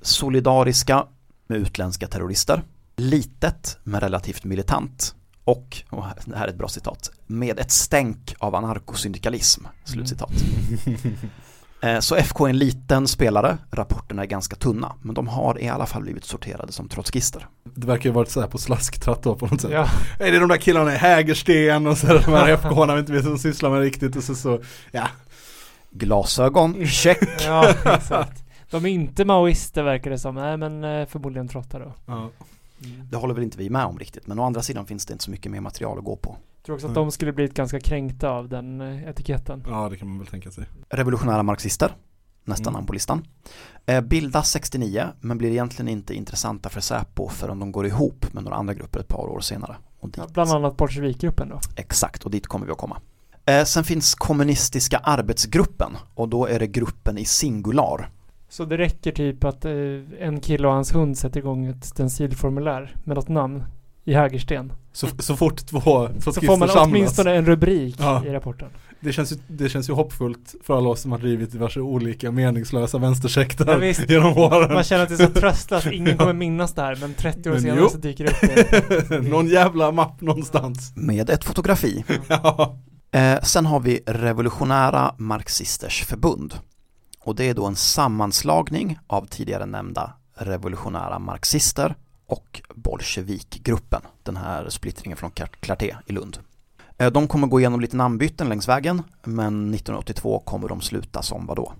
[0.00, 1.06] solidariska
[1.46, 2.62] med utländska terrorister,
[2.96, 8.34] litet men relativt militant och, och det här är ett bra citat, med ett stänk
[8.38, 9.64] av anarkosyndikalism.
[9.84, 10.32] Slutcitat.
[10.86, 10.98] Mm.
[12.00, 15.86] Så FK är en liten spelare, rapporterna är ganska tunna, men de har i alla
[15.86, 17.48] fall blivit sorterade som trotskister.
[17.74, 19.70] Det verkar ju varit så här på slasktratt då på något sätt.
[19.70, 23.12] Ja, Är det de där killarna i Hägersten och så de här FK-arna vi inte
[23.12, 24.60] vet vad de sysslar med riktigt och så så,
[24.90, 25.08] ja.
[25.90, 27.18] Glasögon, check.
[27.44, 28.44] ja exakt.
[28.70, 30.34] De är inte maoister verkar det som.
[30.34, 31.92] Nej men eh, förmodligen trottar då.
[32.06, 32.30] ja.
[33.10, 35.24] Det håller väl inte vi med om riktigt, men å andra sidan finns det inte
[35.24, 36.36] så mycket mer material att gå på.
[36.66, 37.04] Tror också att Mm.
[37.04, 39.64] de skulle blivit ganska kränkta av den eh, etiketten.
[39.66, 40.64] Ja, det kan man väl tänka sig.
[40.88, 41.96] Revolutionära marxister,
[42.44, 42.72] nästa Mm.
[42.72, 43.24] namn på listan.
[43.86, 48.44] Eh, Bildas 69, men blir egentligen inte intressanta för Säpo förrän de går ihop med
[48.44, 49.76] några andra grupper ett par år senare.
[50.00, 51.60] Och dit, Ja, bland annat Bolsjevikgruppen då.
[51.76, 53.00] Exakt, och dit kommer vi att komma.
[53.44, 58.10] Eh, sen finns kommunistiska arbetsgruppen, och då är det gruppen i singular.
[58.48, 63.16] Så det räcker typ att en kille och hans hund sätter igång ett stencilformulär med
[63.16, 63.64] något namn
[64.04, 64.72] i Hägersten.
[64.96, 66.86] Så, så fort två Så får man samlas.
[66.86, 68.24] åtminstone en rubrik Ja.
[68.24, 68.68] i rapporten.
[69.00, 72.30] Det känns, ju, det känns ju hoppfullt för alla oss som har drivit diverse olika
[72.30, 74.00] meningslösa Ja, vänstersekter visst.
[74.10, 74.74] genom åren.
[74.74, 77.52] Man känner att det är så tröstlöst, ingen kommer minnas det här men 30 år
[77.52, 77.88] Men senare jo.
[77.88, 79.24] så dyker det upp igen.
[79.30, 80.92] Någon jävla mapp någonstans.
[80.96, 82.04] Med ett fotografi.
[82.28, 82.78] ja.
[83.12, 86.54] Eh, sen har vi Revolutionära Marxisters Förbund.
[87.20, 91.94] Och det är då en sammanslagning av tidigare nämnda revolutionära marxister
[92.26, 96.38] och Bolsjevikgruppen, den här splittringen från Clarté i Lund.
[96.98, 101.46] Eh, de kommer gå igenom lite namnbyten längs vägen, men 1982 kommer de sluta som
[101.46, 101.72] vadå?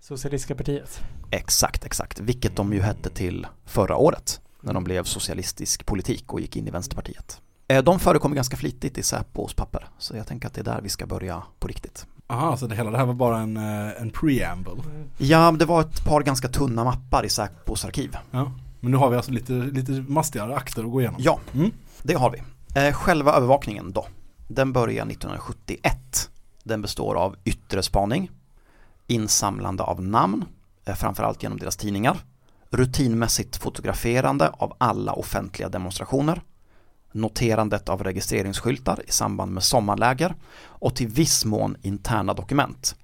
[0.00, 1.00] Socialistiska partiet.
[1.30, 6.40] Exakt, exakt, vilket de ju hette till förra året när de blev socialistisk politik och
[6.40, 7.40] gick in i Vänsterpartiet.
[7.68, 10.80] Eh, De förekommer ganska flitigt i Säpos papper, så jag tänker att det är där
[10.82, 12.06] vi ska börja på riktigt.
[12.26, 14.72] Aha, så det hela det här var bara en, eh, en preamble.
[15.18, 18.16] Ja, det var ett par ganska tunna mappar i Säpos arkiv.
[18.30, 18.52] Ja.
[18.80, 21.20] Men nu har vi alltså lite, lite mastigare akter att gå igenom.
[21.24, 21.70] Ja, Mm.
[22.02, 22.42] det har vi.
[22.80, 24.06] Eh, Själva övervakningen då,
[24.48, 26.30] den börjar 1971.
[26.64, 28.30] Den består av yttre spaning,
[29.06, 30.44] insamlande av namn,
[30.84, 32.16] eh, framförallt genom deras tidningar,
[32.70, 36.42] rutinmässigt fotograferande av alla offentliga demonstrationer,
[37.12, 42.96] noterandet av registreringsskyltar i samband med sommarläger och till viss mån interna dokument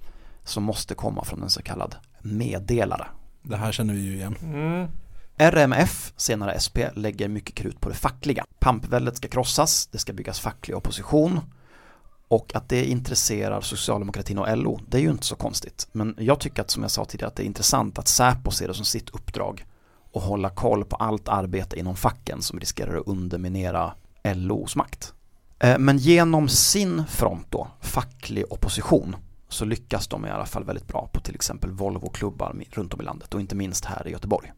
[0.45, 3.07] som måste komma från en så kallad meddelare.
[3.43, 4.37] Det här känner vi ju igen.
[4.43, 4.89] Mm.
[5.37, 8.45] RMF, senare SP, lägger mycket krut på det fackliga.
[8.59, 11.41] Pampväldet ska krossas, det ska byggas facklig opposition
[12.29, 15.89] och att det intresserar socialdemokratin och LO, det är ju inte så konstigt.
[15.93, 18.69] Men jag tycker att, som jag sa tidigare, att det är intressant att Säpo ser
[18.69, 19.67] det som sitt uppdrag
[20.13, 23.95] och hålla koll på allt arbete inom facken som riskerar att underminera
[24.35, 25.13] LOs makt.
[25.59, 29.17] Eh, men genom sin front då, facklig opposition,
[29.49, 33.05] så lyckas de i alla fall väldigt bra på till exempel Volvo-klubbar runt om i
[33.05, 34.53] landet och inte minst här i Göteborg.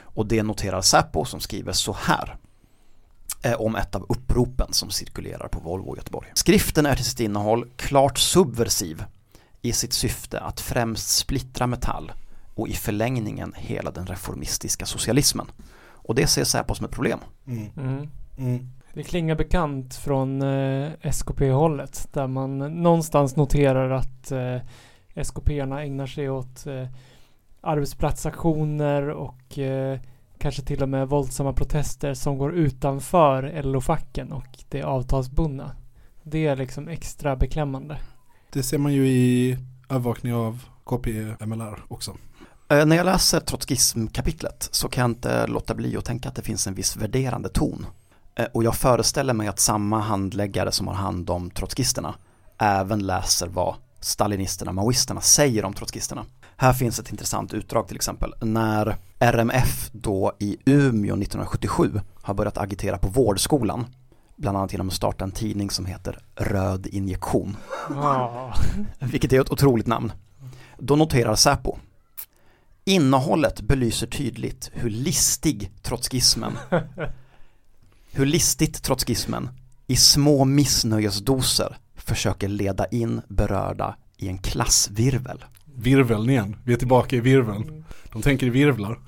[0.00, 2.36] Och det noterar Säpo som skriver så här
[3.42, 6.28] eh, om ett av uppropen som cirkulerar på Volvo Göteborg.
[6.34, 9.04] Skriften är till sitt innehåll klart subversiv
[9.62, 12.12] i sitt syfte att främst splittra Metall
[12.54, 15.46] och i förlängningen hela den reformistiska socialismen.
[15.82, 17.18] Och det ser Säpo som ett problem.
[17.46, 17.70] Mm.
[17.76, 18.10] Mm.
[18.38, 18.70] Mm.
[18.94, 24.56] Det klingar bekant från eh, SKP-hållet där man någonstans noterar att eh,
[25.14, 26.86] SKP-arna ägnar sig åt eh,
[27.60, 30.00] arbetsplatsaktioner och eh,
[30.38, 35.76] kanske till och med våldsamma protester som går utanför LO-facken och det avtalsbundna.
[36.22, 37.98] Det är liksom extra beklämmande.
[38.52, 42.16] Det ser man ju i övervakning av KP-MLR också.
[42.70, 46.42] Eh, När jag läser trotskismkapitlet så kan jag inte låta bli att tänka att det
[46.42, 47.86] finns en viss värderande ton.
[48.34, 52.14] Eh, Och jag föreställer mig att samma handläggare som har hand om trotskisterna
[52.58, 56.24] även läser vad stalinisterna, maoisterna säger om trotskisterna.
[56.60, 58.34] Här finns ett intressant utdrag till exempel.
[58.40, 63.86] När RMF då i Umeå 1977 har börjat agitera på vårdskolan,
[64.36, 67.56] bland annat genom att starta en tidning som heter Röd injektion,
[67.96, 68.54] Ah.
[68.98, 70.12] vilket är ett otroligt namn.
[70.78, 71.76] Då noterar Säpo
[72.84, 76.58] Innehållet belyser tydligt hur listig trotskismen
[78.12, 79.50] hur listigt trotskismen
[79.86, 85.44] i små missnöjesdoser försöker leda in berörda i en klassvirvel.
[85.80, 86.56] Virveln igen.
[86.64, 87.84] Vi är tillbaka i virveln.
[88.12, 88.98] De tänker i virvlar.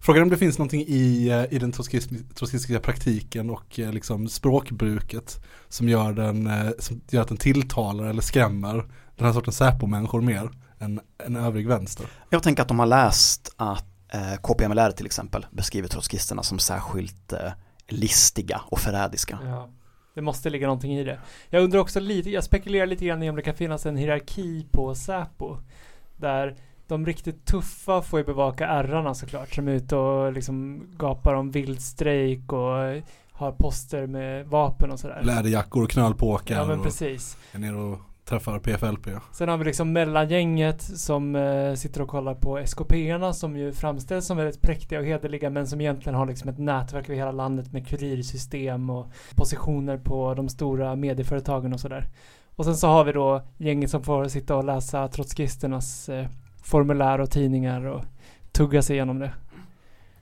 [0.00, 3.92] Frågan är om det finns någonting i, eh, i den trotskis- trotskistiska praktiken och eh,
[3.92, 8.84] liksom språkbruket som gör, den, eh, som gör att den tilltalar eller skrämmer
[9.16, 12.06] den här sortens Säpo-människor mer än, än övrig vänster.
[12.30, 17.32] Jag tänker att de har läst att eh, KPMLR till exempel beskriver trotskisterna som särskilt
[17.32, 17.52] eh,
[17.88, 19.38] listiga och förrädiska.
[19.44, 19.68] Ja,
[20.14, 21.18] det måste ligga någonting i det.
[21.50, 24.66] Jag undrar också lite, jag spekulerar lite grann i om det kan finnas en hierarki
[24.72, 25.56] på Säpo.
[26.22, 26.54] Där
[26.86, 31.50] de riktigt tuffa får ju bevaka ärrarna såklart, som är ute och liksom gapar om
[31.50, 35.22] vildstrejk och har poster med vapen och sådär.
[35.22, 37.36] Läderjackor och knölpåkar Ja men och precis.
[37.52, 39.06] är nere och träffar PFLP.
[39.32, 44.26] Sen har vi liksom mellangänget som eh, sitter och kollar på SKP-erna som ju framställs
[44.26, 47.72] som väldigt präktiga och hederliga men som egentligen har liksom ett nätverk över hela landet
[47.72, 52.08] med kurirsystem och positioner på de stora medieföretagen och sådär.
[52.56, 56.26] Och sen så har vi då gänget som får sitta och läsa trotskisternas eh,
[56.62, 58.04] formulär och tidningar och
[58.52, 59.32] tugga sig igenom det.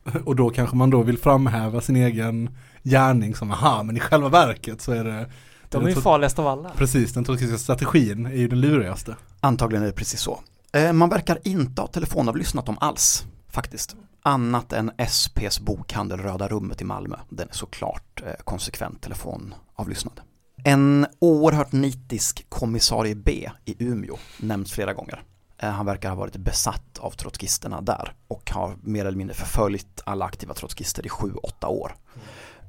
[0.24, 4.28] Och då kanske man då vill framhäva sin egen gärning som aha, men i själva
[4.28, 5.30] verket så är det
[5.68, 6.70] De är ju farligast av alla.
[6.70, 9.16] Precis, den trotskistiska strategin är ju den lurigaste.
[9.40, 10.40] Antagligen är det precis så.
[10.72, 13.96] Eh, man verkar inte ha telefonavlyssnat dem alls, faktiskt.
[14.22, 17.16] Annat än SPs bokhandel Röda Rummet i Malmö.
[17.28, 20.20] Den är såklart eh, konsekvent telefonavlyssnad.
[20.64, 25.22] En oerhört nitisk kommissarie B i Umeå nämns flera gånger.
[25.58, 30.02] Eh, han verkar ha varit besatt av trotskisterna där och har mer eller mindre förföljt
[30.04, 31.96] alla aktiva trotskister i sju, åtta år.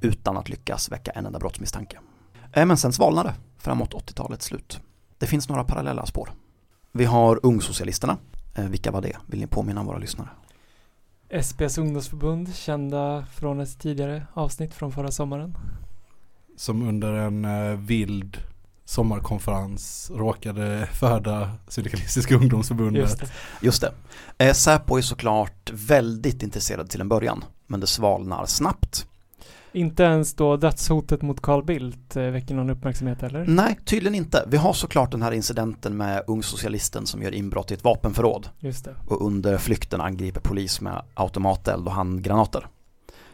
[0.00, 1.98] utan att lyckas väcka en enda brottsmisstanke.
[2.52, 4.80] Eh, men sen svalnade det framåt 80-talets slut.
[5.18, 6.32] Det finns några parallella spår.
[6.92, 8.16] Vi har Ungsocialisterna.
[8.54, 9.16] Eh, vilka var det?
[9.26, 10.28] Vill ni påminna våra lyssnare?
[11.42, 15.54] SPs ungdomsförbund, kända från ett tidigare avsnitt från förra sommaren.
[16.56, 18.38] Som under en eh, vild
[18.84, 23.02] sommarkonferens råkade föda Syndikalistiska ungdomsförbundet.
[23.02, 23.26] Just det.
[23.62, 23.92] Just det.
[24.46, 29.06] Eh, Säpo är såklart väldigt intresserad till en början, men det svalnar snabbt.
[29.74, 33.44] Inte ens då dödshotet mot Carl Bildt eh, väcker någon uppmärksamhet eller?
[33.46, 34.44] Nej, tydligen inte.
[34.46, 38.84] Vi har såklart den här incidenten med ungsocialisten som gör inbrott i ett vapenförråd Just
[38.84, 38.94] det.
[39.08, 42.66] och under flykten angriper polis med automateld och handgranater.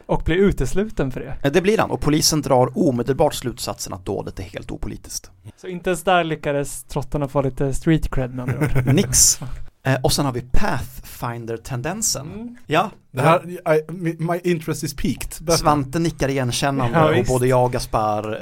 [0.09, 1.49] Och blir utesluten för det.
[1.49, 5.31] Det blir han och polisen drar omedelbart slutsatsen att dådet är helt opolitiskt.
[5.57, 8.85] Så inte ens där lyckades trottarna få lite street cred med andra ord.
[8.93, 9.39] Nix.
[9.83, 12.31] Eh, Och sen har vi Pathfinder-tendensen.
[12.33, 12.55] Mm.
[12.67, 13.83] Ja, Det här, I,
[14.19, 15.51] my interest is peaked.
[15.51, 17.29] Svante nickar igenkännande Ja, och visst.
[17.29, 18.33] både jag och Gaspar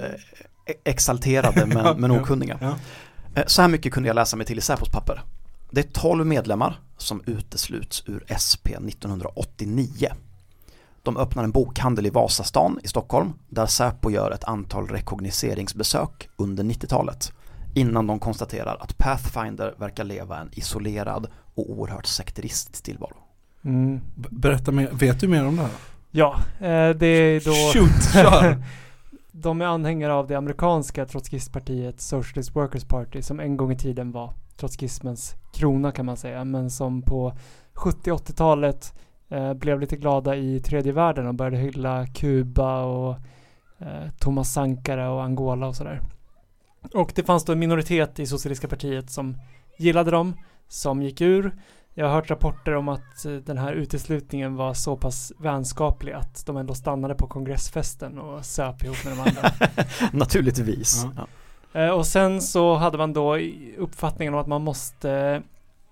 [0.66, 2.58] eh, exalterade men, men okunniga.
[2.62, 2.76] Ja.
[3.36, 5.22] Eh, Så här mycket kunde jag läsa mig till i Säpos papper.
[5.72, 10.10] Det är 12 medlemmar som utesluts ur SP 1989.
[11.08, 16.64] De öppnar en bokhandel i Vasastan i Stockholm där Säpo gör ett antal rekognoseringsbesök under
[16.64, 17.34] 90-talet
[17.74, 23.18] innan de konstaterar att Pathfinder verkar leva en isolerad och oerhört sekteristisk tillvaro.
[23.66, 24.02] Mm.
[24.16, 25.72] Berätta mer, vet du mer om det här?
[26.12, 27.80] Ja, eh, det är då...
[27.80, 28.64] Shoot, kör!
[29.32, 34.12] De är anhängare av det amerikanska trotskistpartiet Socialist Workers Party som en gång i tiden
[34.12, 37.34] var trotskismens krona kan man säga men som på
[37.74, 39.02] 70 80-talet eh,
[39.56, 43.16] blev lite glada i tredje världen och började hylla Kuba och
[43.78, 46.02] eh, Thomas Sankara och Angola och sådär.
[46.94, 49.38] Och det fanns då en minoritet i Socialistiska partiet som
[49.78, 50.34] gillade dem,
[50.68, 51.56] som gick ur.
[51.94, 56.46] Jag har hört rapporter om att eh, den här uteslutningen var så pass vänskaplig att
[56.46, 59.52] de ändå stannade på kongressfesten och söp ihop med de andra.
[60.12, 61.06] Naturligtvis.
[61.16, 61.28] Ja.
[61.74, 61.80] Ja.
[61.82, 63.38] Eh, och sen så hade man då
[63.78, 65.42] uppfattningen om att man måste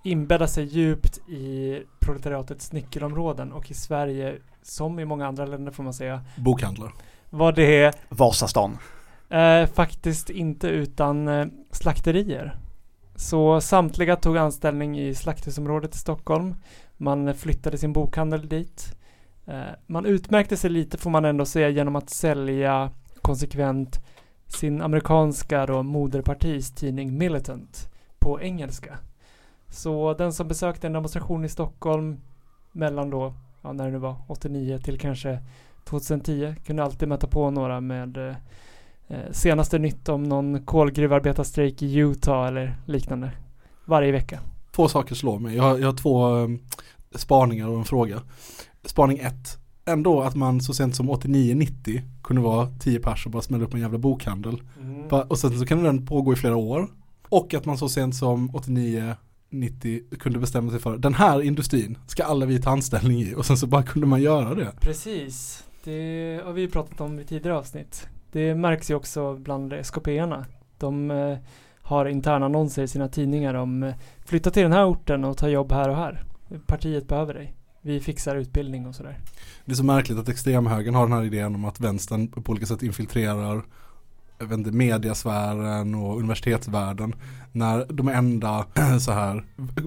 [0.06, 5.84] inbädda sig djupt i proletariatets nyckelområden och i Sverige, som i många andra länder får
[5.84, 6.92] man säga, Bokhandlar.
[7.30, 8.78] var det Vasastan.
[9.30, 12.58] eh, faktiskt inte utan eh, slakterier.
[13.16, 16.56] Så samtliga tog anställning i slakthusområdet i Stockholm.
[16.98, 18.98] Man flyttade sin bokhandel dit.
[19.46, 22.92] Eh, man utmärkte sig lite får man ändå säga genom att sälja
[23.22, 24.00] konsekvent
[24.48, 27.90] sin amerikanska då moderpartis tidning Militant
[28.20, 28.98] på engelska.
[29.76, 32.18] Så den som besökte en demonstration i Stockholm
[32.72, 35.40] mellan då, ja när det nu var, 89 till kanske
[35.84, 38.36] 2010 kunde alltid möta på några med eh,
[39.08, 43.32] eh, senaste nytt om någon kolgruvarbetarstrejk i Utah eller liknande.
[43.86, 44.40] Varje vecka.
[44.76, 45.56] Två saker slår mig.
[45.56, 46.60] Jag har, jag har två um,
[47.16, 48.22] spaningar och en fråga.
[48.86, 49.58] Spaning ett.
[49.86, 53.74] Ändå att man så sent som 89-90 kunde vara 10 pers och bara smälla upp
[53.74, 54.62] en jävla bokhandel.
[55.10, 56.88] Ba- Och sen så kan den pågå i flera år.
[57.30, 58.50] Och att man så sent som
[59.64, 63.46] 89-90 kunde bestämma sig för den här industrin ska alla vi ta anställning i och
[63.46, 64.72] sen så bara kunde man göra det.
[64.82, 65.64] Precis.
[65.84, 68.08] Det har vi pratat om i tidigare avsnitt.
[68.32, 70.46] Det märks ju också bland SKP-arna.
[70.78, 71.38] De eh,
[71.82, 75.48] har interna annonser i sina tidningar om eh, flytta till den här orten och ta
[75.48, 76.24] jobb här och här.
[76.66, 77.54] Partiet behöver dig.
[77.82, 79.18] Vi fixar utbildning och sådär.
[79.66, 82.66] Det är så märkligt att extremhögern har den här idén om att vänstern på olika
[82.66, 83.64] sätt infiltrerar
[84.40, 87.16] jag vet inte, mediasfären och universitetsvärlden
[87.52, 88.66] när de enda
[89.00, 89.44] så här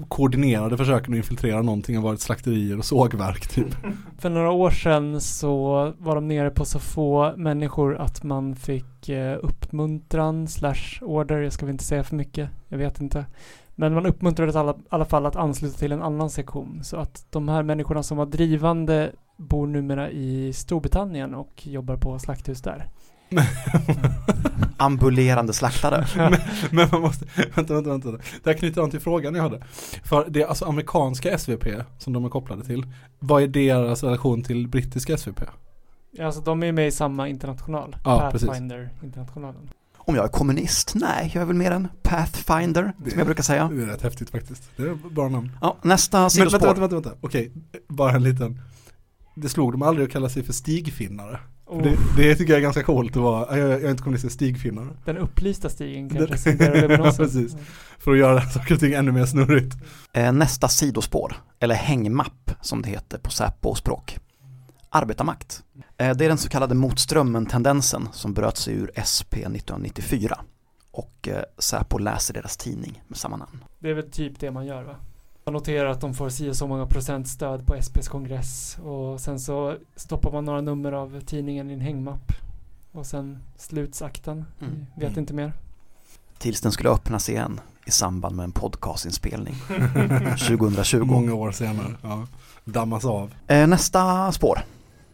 [0.08, 3.74] koordinerade försöken att infiltrera någonting har varit slakterier och sågverk typ.
[4.18, 9.08] För några år sedan så var de nere på så få människor att man fick
[9.08, 13.26] eh, uppmuntran slash order, jag ska väl inte säga för mycket, jag vet inte.
[13.74, 16.80] Men man uppmuntrades i alla, alla fall att ansluta till en annan sektion.
[16.84, 22.18] Så att de här människorna som var drivande bor numera i Storbritannien och jobbar på
[22.18, 22.88] slakthus där.
[24.76, 26.06] Ambulerande slaktare.
[26.70, 28.10] Men man måste, vänta, vänta, vänta.
[28.44, 29.62] Det här knyter an till frågan jag hade.
[30.04, 31.66] För det är alltså amerikanska SVP
[31.98, 32.86] som de är kopplade till.
[33.18, 35.40] Vad är deras relation till brittiska SVP?
[36.20, 38.20] Alltså de är med i samma international, Ja.
[38.32, 39.70] Pathfinder-internationalen.
[39.96, 40.92] Om jag är kommunist?
[40.94, 43.68] Nej, jag är väl mer en Pathfinder, Det- som jag brukar säga.
[43.72, 44.70] Det är rätt häftigt faktiskt.
[44.76, 45.52] Det är bra namn.
[45.60, 46.58] Ja, nästa Men sidospår.
[46.66, 47.26] vänta, vänta, vänta, vänta.
[47.26, 47.52] Okej,
[47.88, 48.60] bara en liten.
[49.36, 51.40] Det slog dem aldrig att kalla sig för stigfinnare.
[51.68, 54.30] Oh, Det, det tycker jag är ganska coolt att vara, jag, jag är inte kommunist,
[54.32, 54.88] stigfinnare.
[55.04, 57.16] den upplysta stigen Den- kanske, Gary Levinos.
[57.16, 57.56] Precis.
[57.98, 59.76] För att göra saker och ting ännu mer snurrigt.
[60.12, 64.18] Eh, Nästa sidospår, eller hängmapp som det heter på Säpo-språk.
[64.90, 65.62] Arbetarmakt.
[65.96, 70.40] Eh, Det är den så kallade motströmmen-tendensen som bröt sig ur SP 1994.
[70.90, 73.64] Och eh, Säpo läser deras tidning med samma namn.
[73.78, 74.94] Det är väl typ det man gör va?
[75.48, 79.40] Man noterar att de får si så många procent stöd på SPs kongress och sen
[79.40, 82.32] så stoppar man några nummer av tidningen i en hängmapp.
[82.92, 84.44] Och sen sluts akten.
[84.60, 84.86] Mm.
[84.96, 85.18] Vet Mm.
[85.18, 85.52] inte mer.
[86.38, 89.54] Tills den skulle öppnas igen i samband med en podcastinspelning
[90.48, 91.04] 2020.
[91.04, 91.94] Många år senare.
[92.02, 92.26] Ja.
[92.64, 93.34] Dammas av.
[93.46, 94.58] Eh, Nästa spår.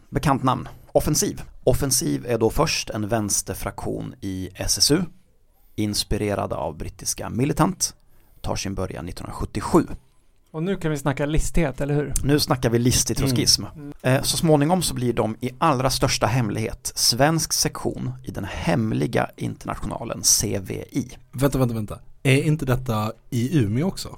[0.09, 0.67] Bekant namn.
[0.91, 1.41] Offensiv.
[1.63, 5.01] Offensiv är då först en vänsterfraktion i SSU.
[5.75, 7.95] Inspirerade av brittiska Militant.
[8.41, 9.87] Tar sin början 1977.
[10.55, 12.13] Och nu kan vi snacka listighet, eller hur?
[12.23, 13.63] Nu snackar vi listig trotskism.
[13.75, 13.93] Mm.
[14.01, 19.29] Eh, Så småningom så blir de i allra största hemlighet svensk sektion i den hemliga
[19.37, 21.17] internationalen CVI.
[21.31, 21.99] Vänta, vänta, vänta.
[22.23, 24.17] Är inte detta i Umeå också?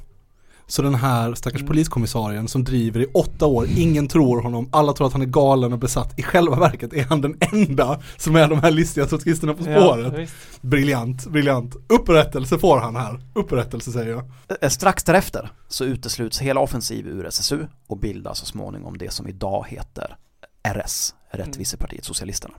[0.69, 1.67] Så den här stackars Mm.
[1.67, 5.73] poliskommissarien som driver i åtta år, ingen tror honom, alla tror att han är galen
[5.73, 6.19] och besatt.
[6.19, 10.13] I själva verket är han den enda som är de här listiga trotskisterna på spåret.
[10.17, 10.25] Ja,
[10.61, 11.75] briljant, briljant.
[11.89, 13.19] Upprättelse får han här.
[13.33, 14.23] Upprättelse säger jag.
[14.61, 19.27] Eh, Strax därefter så utesluts hela offensiv ur SSU och bildas så småningom det som
[19.27, 20.15] idag heter
[20.63, 22.53] RS, Rättvisepartiet Socialisterna.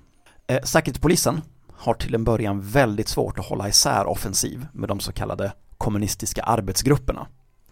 [0.46, 1.40] Eh, Säkerhetspolisen
[1.72, 6.42] har till en början väldigt svårt att hålla isär offensiv med de så kallade kommunistiska
[6.42, 7.26] arbetsgrupperna.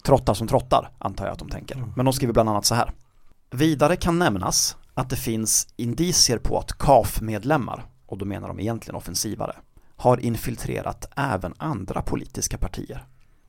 [0.07, 1.85] Trottar som trottar, antar jag att de tänker.
[1.97, 2.93] Men de skriver bland annat så här.
[3.51, 8.97] Vidare kan nämnas att det finns indicier på att KAF-medlemmar, och då menar de egentligen
[8.97, 9.57] offensivare,
[9.97, 13.05] har infiltrerat även andra politiska partier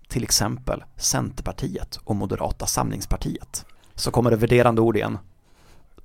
[0.08, 3.66] till exempel Centerpartiet och Moderata samlingspartiet.
[3.96, 5.18] Så kommer det värderande ord igen.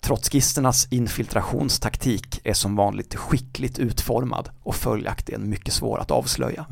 [0.01, 6.67] Trotskisternas infiltrationstaktik är som vanligt skickligt utformad och följaktligen mycket svår att avslöja.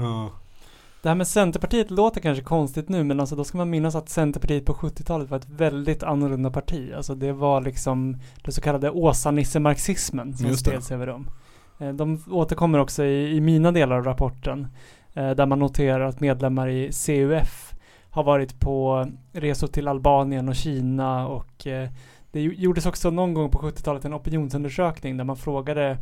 [1.03, 4.09] Det här med Centerpartiet låter kanske konstigt nu men alltså då ska man minnas att
[4.09, 6.92] Centerpartiet på 70-talet var ett väldigt annorlunda parti.
[6.96, 11.30] Alltså det var liksom det så kallade Åsa-Nisse-marxismen som spreds över dem.
[11.78, 14.66] Eh, De återkommer också i, i mina delar av rapporten
[15.14, 17.74] eh, där man noterar att medlemmar i CUF
[18.11, 21.88] har varit på resor till Albanien och Kina och eh,
[22.32, 25.98] det gjordes också någon gång på 70-talet en opinionsundersökning där man frågade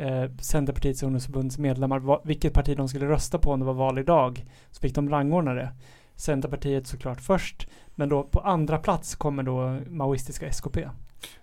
[0.00, 4.44] eh, Centerpartiets ungdomsförbunds medlemmar vilket parti de skulle rösta på om det var val idag.
[4.70, 5.72] Så fick de rangordna det.
[6.16, 10.88] Centerpartiet såklart först, men då på andra plats kommer då maoistiska SKP.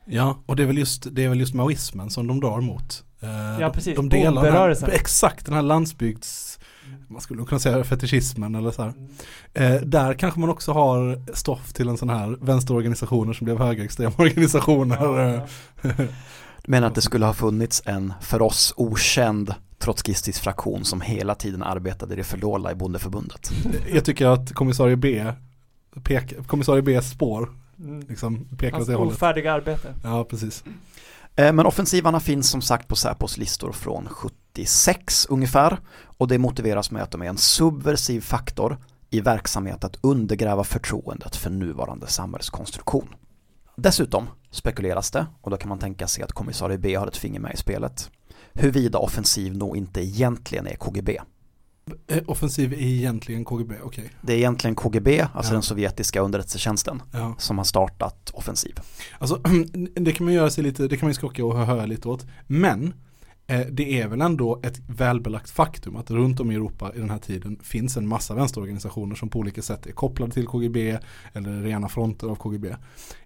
[0.05, 3.03] Ja, och det är väl just, det är väl just maoismen som de drar mot.
[3.21, 3.95] Eh, Ja, precis.
[3.95, 6.59] De delar den här, exakt den här landsbygds,
[7.07, 8.93] man skulle kunna säga fetischismen eller så här.
[9.53, 14.13] Eh, där kanske man också har stoff till en sån här vänsterorganisationer som blev högerextrema
[14.17, 15.35] organisationer.
[15.35, 15.41] eh.
[15.91, 16.07] Du
[16.67, 21.63] menar att det skulle ha funnits en för oss okänd trotskistisk fraktion som hela tiden
[21.63, 23.51] arbetade i det fördolda i bondeförbundet?
[23.93, 25.33] Jag tycker att kommissarie B,
[26.03, 27.49] pek, kommissarie B's spår
[27.79, 27.99] Mm.
[28.09, 29.13] liksom pekar åt Hans det hållet.
[29.13, 29.93] ofärdiga arbete.
[30.03, 30.63] Ja, precis.
[31.35, 35.79] Eh, Men offensivarna finns som sagt på Säpos listor från 76 ungefär
[36.17, 38.77] och det motiveras med att de är en subversiv faktor
[39.09, 43.07] i verksamhet att undergräva förtroendet för nuvarande samhällskonstruktion.
[43.75, 47.39] Dessutom spekuleras det, och då kan man tänka sig att kommissarie B har ett finger
[47.39, 48.11] med i spelet,
[48.53, 51.17] huruvida offensiv nog inte egentligen är KGB.
[52.07, 54.09] Eh, Offensiv är egentligen KGB, okej.
[54.21, 55.53] Det är egentligen KGB, alltså Ja.
[55.53, 57.35] den sovjetiska underrättelsetjänsten, Ja.
[57.37, 58.79] som har startat offensiv.
[59.19, 59.35] Alltså
[59.95, 62.25] det kan man göra sig lite, det kan man ju skocka och höra lite åt.
[62.47, 62.93] Men
[63.47, 67.09] Eh, det är väl ändå ett välbelagt faktum att runt om i Europa i den
[67.09, 70.99] här tiden finns en massa vänsterorganisationer som på olika sätt är kopplade till KGB
[71.33, 72.75] eller rena fronter av KGB.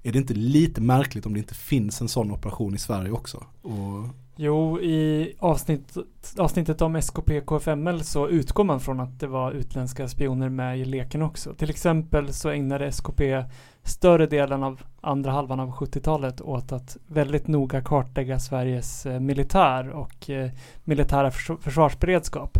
[0.03, 3.45] Är det inte lite märkligt om det inte finns en sån operation i Sverige också?
[3.61, 5.97] Och, Jo, i avsnitt,
[6.38, 10.86] avsnittet om SKP KFML så utgår man från att det var utländska spioner med i
[10.86, 11.53] leken också.
[11.53, 13.43] Till exempel så ägnade SKP
[13.84, 19.89] större delen av andra halvan av 70-talet åt att väldigt noga kartlägga Sveriges eh, militär
[19.89, 20.51] och eh,
[20.84, 22.57] militära förs- försvarsberedskap.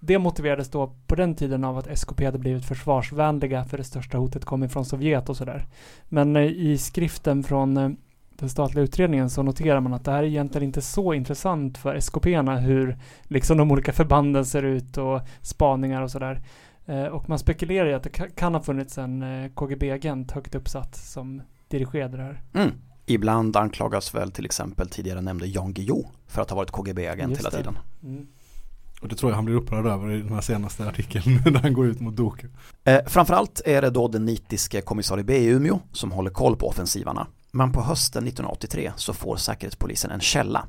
[0.00, 4.18] Det motiverades då på den tiden av att SKP hade blivit försvarsvänliga för det största
[4.18, 5.66] hotet kom ifrån Sovjet och sådär.
[6.08, 7.90] Men eh, i skriften från eh,
[8.38, 11.94] den statliga utredningen så noterar man att det här är egentligen inte så intressant för
[12.00, 16.42] SKP-erna hur liksom de olika förbanden ser ut och spaningar och sådär.
[16.86, 20.54] Eh, och man spekulerar i att det ka- kan ha funnits en eh, KGB-agent högt
[20.54, 22.42] uppsatt som dirigerade det här.
[22.54, 22.70] Mm.
[23.06, 27.50] Ibland anklagas väl till exempel tidigare nämnde Jan Guillou för att ha varit KGB-agent hela
[27.50, 27.78] tiden.
[28.02, 28.26] Mm.
[29.02, 31.72] och det tror jag han blir upprörd över i den här senaste artikeln när han
[31.72, 32.46] går ut mot Doku.
[32.84, 36.68] Eh, framförallt är det då den nitiske kommissarie B i Umeå som håller koll på
[36.68, 37.26] offensivarna.
[37.50, 40.66] Men på hösten 1983 så får Säkerhetspolisen en källa,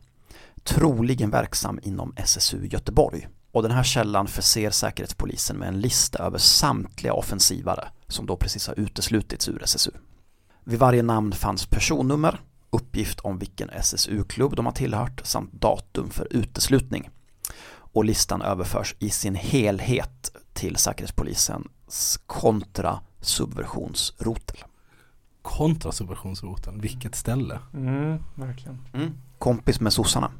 [0.64, 3.28] troligen verksam inom SSU Göteborg.
[3.52, 8.68] Och den här källan förser Säkerhetspolisen med en lista över samtliga offensivare som då precis
[8.68, 9.92] har uteslutits ur SSU.
[10.64, 16.28] Vid varje namn fanns personnummer, uppgift om vilken SSU-klubb de har tillhört samt datum för
[16.32, 17.10] uteslutning.
[17.70, 22.20] Och listan överförs i sin helhet till Säkerhetspolisens
[25.58, 26.74] kontrasubversionsrotel.
[26.74, 27.60] Kontrasubventionsroten, vilket ställe.
[27.74, 28.78] Mm, verkligen.
[29.38, 30.32] Kompis med sossarna.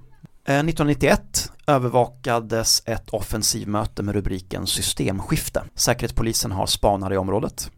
[0.46, 5.64] Eh, 1991 övervakades ett offensivmöte med rubriken Systemskifte.
[5.76, 7.72] Säkerhetspolisen har spanare i området.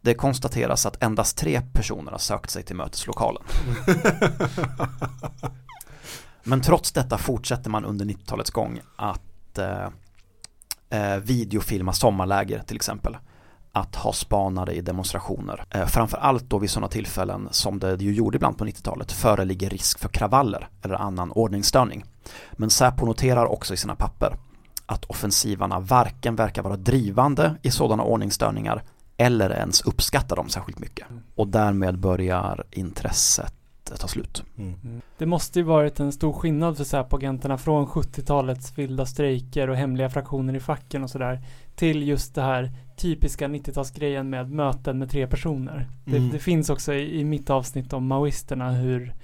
[0.00, 3.42] Det konstateras att endast tre personer har sökt sig till möteslokalen.
[6.44, 9.88] Men trots detta fortsätter man under 90-talets gång att eh,
[10.90, 13.16] eh, videofilma sommarläger till exempel.
[13.72, 15.64] Att ha spanare i demonstrationer.
[15.70, 19.98] Eh, framförallt då vid sådana tillfällen som det ju gjorde ibland på 90-talet föreligger risk
[19.98, 22.04] för kravaller eller annan ordningsstörning.
[22.52, 24.36] Men Säpo noterar också i sina papper
[24.86, 28.82] att offensivarna varken verkar vara drivande i sådana ordningsstörningar
[29.16, 31.06] eller ens uppskattar dem särskilt mycket.
[31.34, 33.54] Och därmed börjar intresset
[33.96, 34.44] ta slut.
[34.58, 35.00] Mm.
[35.18, 40.10] Det måste ju varit en stor skillnad för Säpo-agenterna från 70-talets vilda strejker och hemliga
[40.10, 41.42] fraktioner i facken och sådär
[41.76, 45.88] till just det här typiska 90-talsgrejen med möten med tre personer.
[46.06, 46.22] Mm.
[46.22, 49.14] Det, det finns också i, i mitt avsnitt om maoisterna hur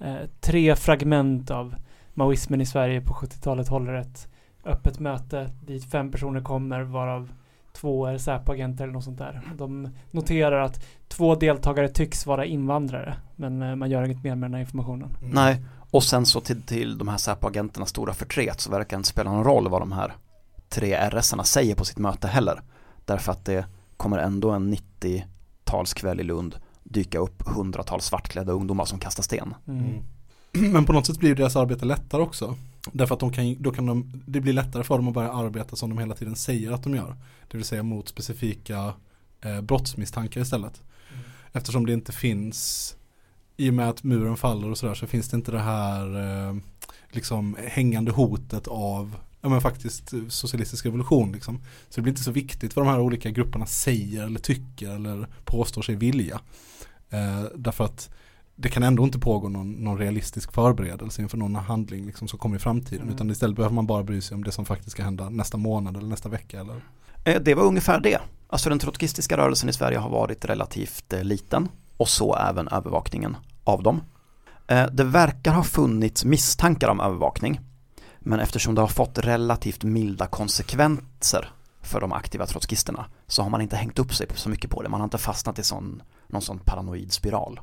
[0.00, 1.74] eh, tre fragment av
[2.14, 4.28] maoismen i Sverige på 70-talet håller ett
[4.64, 7.32] öppet möte dit fem personer kommer varav
[7.72, 9.42] två är Säpo-agenter eller något sånt där.
[9.56, 14.50] De noterar att två deltagare tycks vara invandrare men eh, man gör inget mer med
[14.50, 15.16] den här informationen.
[15.20, 15.30] Mm.
[15.34, 19.08] Nej, och sen så till, till de här Säpo-agenternas stora förtret så verkar det inte
[19.08, 20.12] spela någon roll vad de här
[20.68, 22.62] tre RS-arna säger på sitt möte heller.
[23.04, 28.98] Därför att det kommer ändå en 90-talskväll i Lund dyka upp hundratals svartklädda ungdomar som
[28.98, 29.54] kastar sten.
[29.68, 29.84] Mm.
[30.54, 30.72] Mm.
[30.72, 32.56] Men på något sätt blir deras arbete lättare också.
[32.92, 35.76] Därför att de kan, då kan de, det blir lättare för dem att börja arbeta
[35.76, 37.16] som de hela tiden säger att de gör.
[37.50, 38.92] Det vill säga mot specifika
[39.40, 40.82] eh, brottsmisstankar istället.
[41.52, 42.96] Eftersom det inte finns,
[43.56, 46.06] i och med att muren faller och sådär så finns det inte det här
[46.48, 46.56] eh,
[47.10, 51.58] liksom hängande hotet av ja men faktiskt eh, socialistisk revolution liksom.
[51.88, 55.28] Så det blir inte så viktigt vad de här olika grupperna säger eller tycker eller
[55.44, 56.40] påstår sig vilja.
[57.10, 58.10] Eh, därför att
[58.56, 62.56] det kan ändå inte pågå någon, någon realistisk förberedelse inför någon handling liksom, som kommer
[62.56, 63.02] i framtiden.
[63.02, 63.14] Mm.
[63.14, 65.96] Utan istället behöver man bara bry sig om det som faktiskt ska hända nästa månad
[65.96, 66.60] eller nästa vecka.
[66.60, 66.80] Eller?
[67.24, 68.18] Eh, Det var ungefär det.
[68.48, 73.36] Alltså den trotskistiska rörelsen i Sverige har varit relativt eh, liten och så även övervakningen
[73.64, 74.00] av dem.
[74.92, 77.60] Det verkar ha funnits misstankar om övervakning
[78.26, 81.52] men eftersom det har fått relativt milda konsekvenser
[81.82, 84.88] för de aktiva trotskisterna så har man inte hängt upp sig så mycket på det.
[84.88, 87.60] Man har inte fastnat i sån, någon sån paranoid spiral.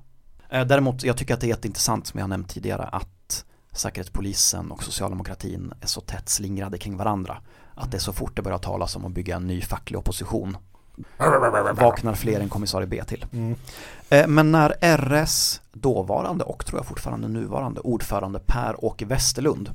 [0.49, 4.83] Eh, Däremot, jag tycker att det är jätteintressant som jag nämnt tidigare att Säkerhetspolisen och
[4.83, 7.37] socialdemokratin är så tätt slingrade kring varandra.
[7.75, 10.57] Att det så fort det börjar talas om att bygga en ny facklig opposition
[11.73, 13.25] vaknar fler än kommissarie B till.
[14.09, 19.73] Eh, Men när RS dåvarande och tror jag fortfarande nuvarande ordförande Per-Åke Westerlund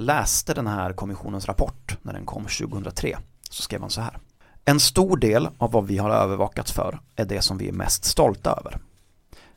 [0.00, 3.18] läste den här kommissionens rapport när den kom 2003
[3.50, 4.18] så skrev han så här.
[4.64, 8.04] En stor del av vad vi har övervakats för är det som vi är mest
[8.04, 8.78] stolta över.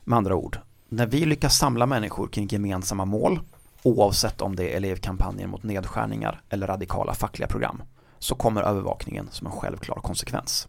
[0.04, 3.40] Med andra ord, när vi lyckas samla människor kring gemensamma mål
[3.82, 7.82] oavsett om det är elevkampanjer mot nedskärningar eller radikala fackliga program
[8.18, 10.68] så kommer övervakningen som en självklar konsekvens.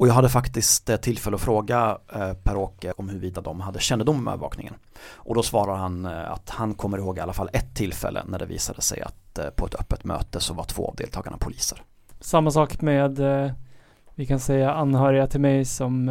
[0.00, 4.16] Och jag hade faktiskt eh, tillfälle att fråga eh, Per-Åke om huruvida de hade kännedom
[4.16, 4.74] om övervakningen.
[5.14, 8.38] Och då svarar han eh, att han kommer ihåg i alla fall ett tillfälle när
[8.38, 11.82] det visade sig att på ett öppet möte så var två av deltagarna poliser.
[12.20, 13.20] Samma sak med,
[14.14, 16.10] vi kan säga anhöriga till mig som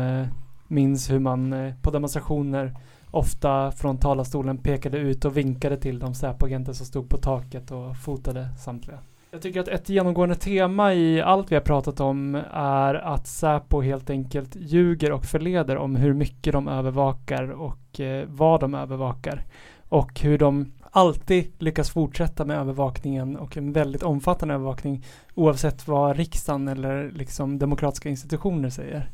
[0.67, 2.75] minns hur man på demonstrationer
[3.11, 7.97] ofta från talarstolen pekade ut och vinkade till de Säpo-agenter som stod på taket och
[7.97, 8.99] fotade samtliga.
[9.31, 13.81] Jag tycker att ett genomgående tema i allt vi har pratat om är att Säpo
[13.81, 19.45] helt enkelt ljuger och förleder om hur mycket de övervakar och eh, vad de övervakar.
[19.89, 25.05] Och hur de alltid lyckas fortsätta med övervakningen och en väldigt omfattande övervakning
[25.35, 29.09] oavsett vad riksdagen eller liksom demokratiska institutioner säger.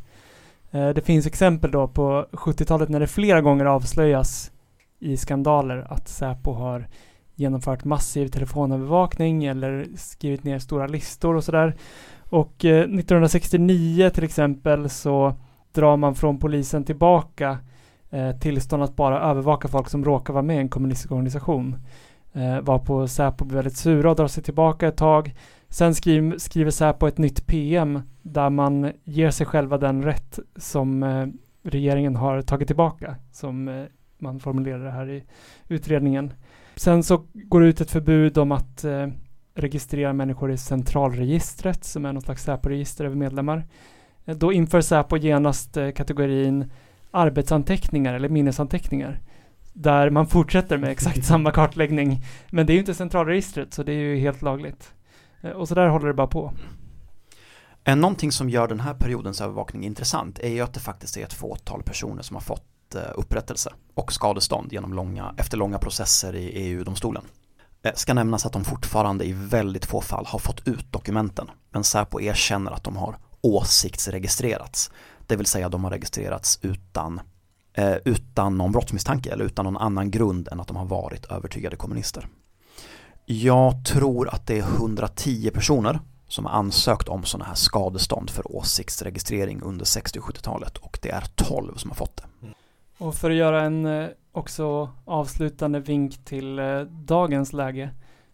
[0.71, 4.51] Eh, Det finns exempel då på 70-talet när det flera gånger avslöjas
[4.99, 6.87] i skandaler att Säpo har
[7.35, 11.75] genomfört massiv telefonövervakning eller skrivit ner stora listor och sådär.
[12.29, 15.33] Och eh, 1969 till exempel så
[15.71, 17.57] drar man från polisen tillbaka
[18.09, 21.75] eh, tillstånd att bara övervaka folk som råkar vara med i en kommunistisk organisation.
[22.33, 25.35] Eh, var på Säpo blir väldigt sura och drar sig tillbaka ett tag.
[25.69, 31.03] Sen skriver, skriver Säpo ett nytt PM där man ger sig själva den rätt som
[31.03, 31.27] eh,
[31.63, 33.15] regeringen har tagit tillbaka.
[33.31, 33.85] Som eh,
[34.17, 35.23] man formulerar det här i
[35.67, 36.33] utredningen.
[36.75, 39.07] Sen så går det ut ett förbud om att eh,
[39.55, 43.65] registrera människor i centralregistret som är något slags Säpo-register över medlemmar.
[44.25, 46.71] Eh, då inför Säpo genast eh, kategorin
[47.11, 49.19] arbetsanteckningar eller minnesanteckningar.
[49.73, 52.21] Där man fortsätter med exakt samma kartläggning.
[52.49, 54.93] Men det är ju inte centralregistret så det är ju helt lagligt.
[55.41, 56.53] Eh, och så där håller det bara på.
[57.83, 61.23] En någonting som gör den här periodens övervakning intressant är ju att det faktiskt är
[61.23, 65.77] ett fåtal personer som har fått eh, Eh, upprättelse och skadestånd genom långa, efter långa
[65.77, 67.23] processer i EU-domstolen.
[67.83, 71.83] Eh, ska nämnas att de fortfarande i väldigt få fall har fått ut dokumenten, men
[71.83, 74.91] Säpo erkänner att de har åsiktsregistrerats.
[75.27, 77.21] Det vill säga de har registrerats utan,
[77.73, 81.75] eh, utan någon brottsmisstanke eller utan någon annan grund än att de har varit övertygade
[81.75, 82.27] kommunister.
[83.25, 88.55] Jag tror att det är 110 personer som har ansökt om sådana här skadestånd för
[88.55, 92.23] åsiktsregistrering under 60 och 70-talet och det är 12 som har fått det.
[92.97, 97.89] Och för att göra en eh, också avslutande vink till eh, dagens läge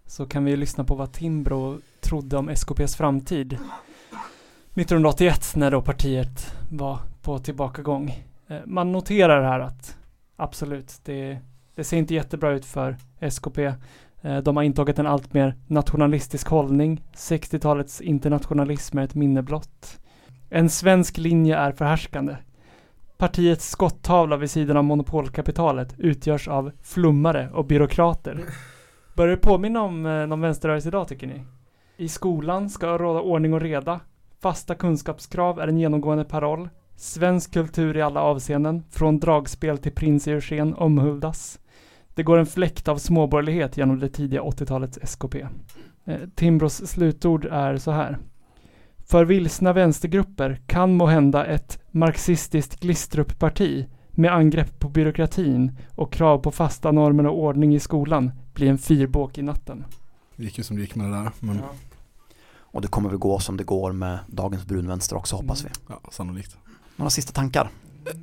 [0.05, 6.55] så kan vi lyssna på vad Timbro trodde om SKPs framtid 1981 när då partiet
[6.71, 8.23] var på tillbakagång.
[8.47, 9.97] Eh, man noterar här att
[10.35, 11.37] absolut, det,
[11.75, 13.73] det ser inte jättebra ut för SKP.
[14.43, 17.03] De har intagit en allt mer nationalistisk hållning.
[17.15, 19.99] 60-talets internationalism är ett minne blott.
[20.49, 22.35] En svensk linje är förhärskande.
[23.21, 28.45] Partiets skottavla vid sidan av monopolkapitalet utgörs av flummare och byråkrater.
[29.15, 31.43] Börjar det påminna om eh, någon vänsterrörelse idag tycker ni?
[31.97, 33.99] I skolan ska råda ordning och reda.
[34.39, 36.69] Fasta kunskapskrav är en genomgående paroll.
[36.95, 41.59] Svensk kultur i alla avseenden, från dragspel till prins Eugen omhuldas.
[42.15, 45.47] Det går en fläkt av småborgerlighet genom det tidiga 80-talets SKP.
[46.05, 48.17] Eh, Timbros slutord är så här.
[49.11, 56.37] För vilsna vänstergrupper kan må hända ett marxistiskt Glistrup-parti med angrepp på byråkratin och krav
[56.37, 59.85] på fasta normer och ordning i skolan bli en fyrbåk i natten.
[60.35, 61.31] Det gick ju som det gick med det där.
[61.39, 61.73] Men ja,
[62.55, 65.69] Och det kommer väl gå som det går med dagens brunvänster också hoppas vi.
[66.11, 66.57] sannolikt.
[66.95, 67.69] Några sista tankar?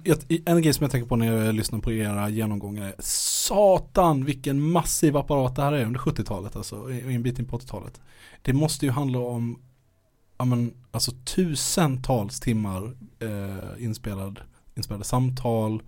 [0.05, 4.24] Jag, en grej som jag tänker på när jag lyssnar på era genomgångar är Satan
[4.24, 8.01] vilken massiv apparat det här är under 70-talet alltså, och en bit in på 80-talet.
[8.43, 9.59] Det måste ju handla om
[10.39, 14.41] ja, men, alltså tusentals timmar eh, inspelad,
[14.76, 15.82] inspelade samtal,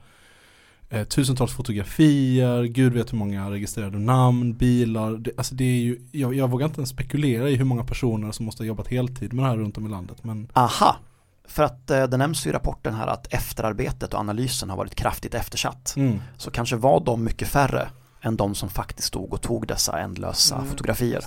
[0.90, 5.16] eh, tusentals fotografier, gud vet hur många registrerade namn, bilar.
[5.16, 8.32] Det, alltså det är ju, jag, jag vågar inte ens spekulera i hur många personer
[8.32, 10.24] som måste ha jobbat heltid med det här runt om i landet.
[10.24, 10.96] Men Aha,
[11.44, 14.94] för att eh, det nämns ju i rapporten här att efterarbetet och analysen har varit
[14.94, 15.94] kraftigt eftersatt.
[15.96, 17.88] mm, Så kanske var de mycket färre
[18.22, 21.20] än de som faktiskt stod och tog dessa ändlösa Mm, fotografier.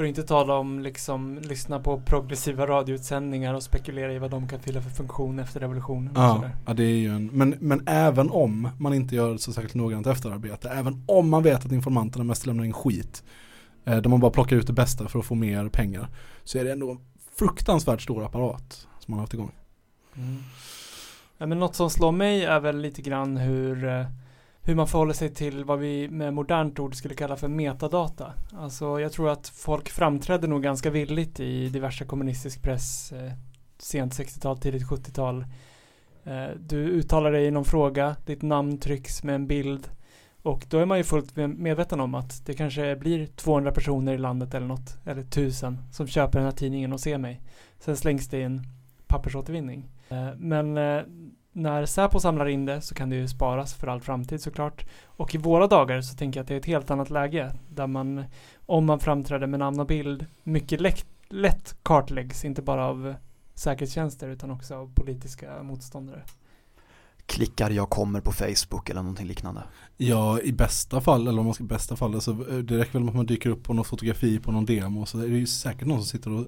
[0.00, 4.48] För att inte tala om liksom lyssna på progressiva radioutsändningar och spekulera i vad de
[4.48, 6.12] kan fylla för funktion efter revolutionen.
[6.16, 9.74] Ja, ja det är ju en, men, men även om man inte gör så särskilt
[9.74, 13.24] noggrant efterarbete, även om man vet att informanterna mest lämnar in skit,
[13.84, 16.08] eh, där man bara plockar ut det bästa för att få mer pengar,
[16.44, 16.98] så är det ändå en
[17.38, 19.52] fruktansvärt stor apparat som man har haft igång.
[20.16, 20.42] Mm.
[21.38, 24.06] Ja, men något som slår mig är väl lite grann hur, eh,
[24.62, 28.32] hur man förhåller sig till vad vi med modernt ord skulle kalla för metadata.
[28.52, 33.32] Alltså jag tror att folk framträdde nog ganska villigt i diverse kommunistisk press eh,
[33.78, 35.44] sent 60-tal, tidigt 70-tal.
[36.24, 39.90] Eh, du uttalar dig i någon fråga, ditt namn trycks med en bild
[40.42, 44.18] och då är man ju fullt medveten om att det kanske blir 200 personer i
[44.18, 47.40] landet eller något, eller 1000 som köper den här tidningen och ser mig.
[47.78, 48.62] Sen slängs det i en
[49.06, 49.88] pappersåtervinning.
[50.08, 51.02] Eh, Men eh,
[51.60, 54.86] när Säpo samlar in det så kan det ju sparas för all framtid såklart.
[55.04, 57.86] Och i våra dagar så tänker jag att det är ett helt annat läge där
[57.86, 58.24] man,
[58.66, 63.14] om man framträder med namn och bild, mycket lätt, lätt kartläggs, inte bara av
[63.54, 66.22] säkerhetstjänster utan också av politiska motståndare.
[67.26, 69.62] Klickar jag kommer på Facebook eller någonting liknande.
[69.96, 73.02] Ja, i bästa fall, eller om man ska bästa fall, alltså, eh, det räcker väl
[73.02, 75.46] med att man dyker upp på något fotografi på någon demo, så är det ju
[75.46, 76.46] säkert någon som sitter och,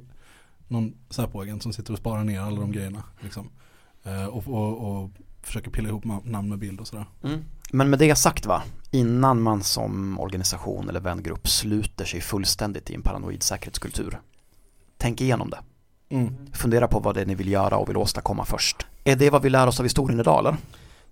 [0.69, 3.03] någon Säpo-agent som sitter och sparar ner alla de grejerna.
[3.21, 3.51] Liksom.
[4.05, 5.11] Eh, och, och, och
[5.43, 7.07] försöker pilla ihop namn med bild och sådär.
[7.73, 12.95] Men med det sagt va, innan man som organisation eller vängrupp sluter sig fullständigt i
[12.95, 14.21] en paranoid säkerhetskultur.
[14.99, 15.59] Tänk igenom det.
[16.09, 16.35] Mm.
[16.53, 18.87] Fundera på vad det är ni vill göra och vill åstadkomma först.
[19.05, 20.57] Är det vad vi lär oss av historien idag eller?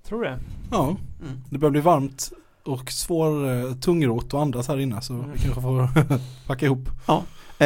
[0.05, 0.39] Tror det.
[0.71, 1.41] Ja, Mm.
[1.51, 2.33] det börjar bli varmt
[2.65, 5.31] och svår eh, tungrot och andras här inne så Mm.
[5.33, 5.89] vi kanske får
[6.47, 6.89] packa ihop.
[7.09, 7.23] Eh,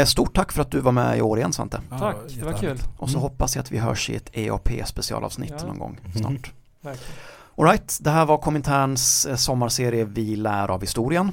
[0.07, 1.81] Stort tack för att du var med i år igen Svante.
[1.91, 2.79] Ja, Tack, det var kul.
[2.99, 3.23] Och så Mm.
[3.23, 5.67] hoppas jag att vi hörs i ett EAP specialavsnitt Ja.
[5.67, 6.13] någon gång Mhm.
[6.13, 6.53] snart.
[6.81, 7.13] Verkligen.
[7.57, 11.33] Alright, det här var Kominterns eh, sommarserie Vi lär av historien.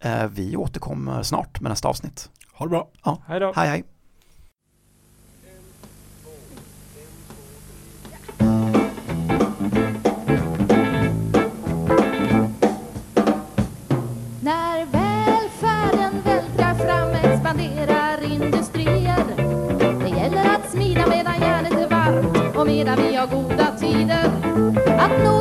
[0.00, 2.30] Eh, Vi återkommer snart med nästa avsnitt.
[2.54, 2.88] Ha det bra.
[3.26, 3.52] Hej då.
[3.56, 3.84] Hej hej!
[25.00, 25.39] Att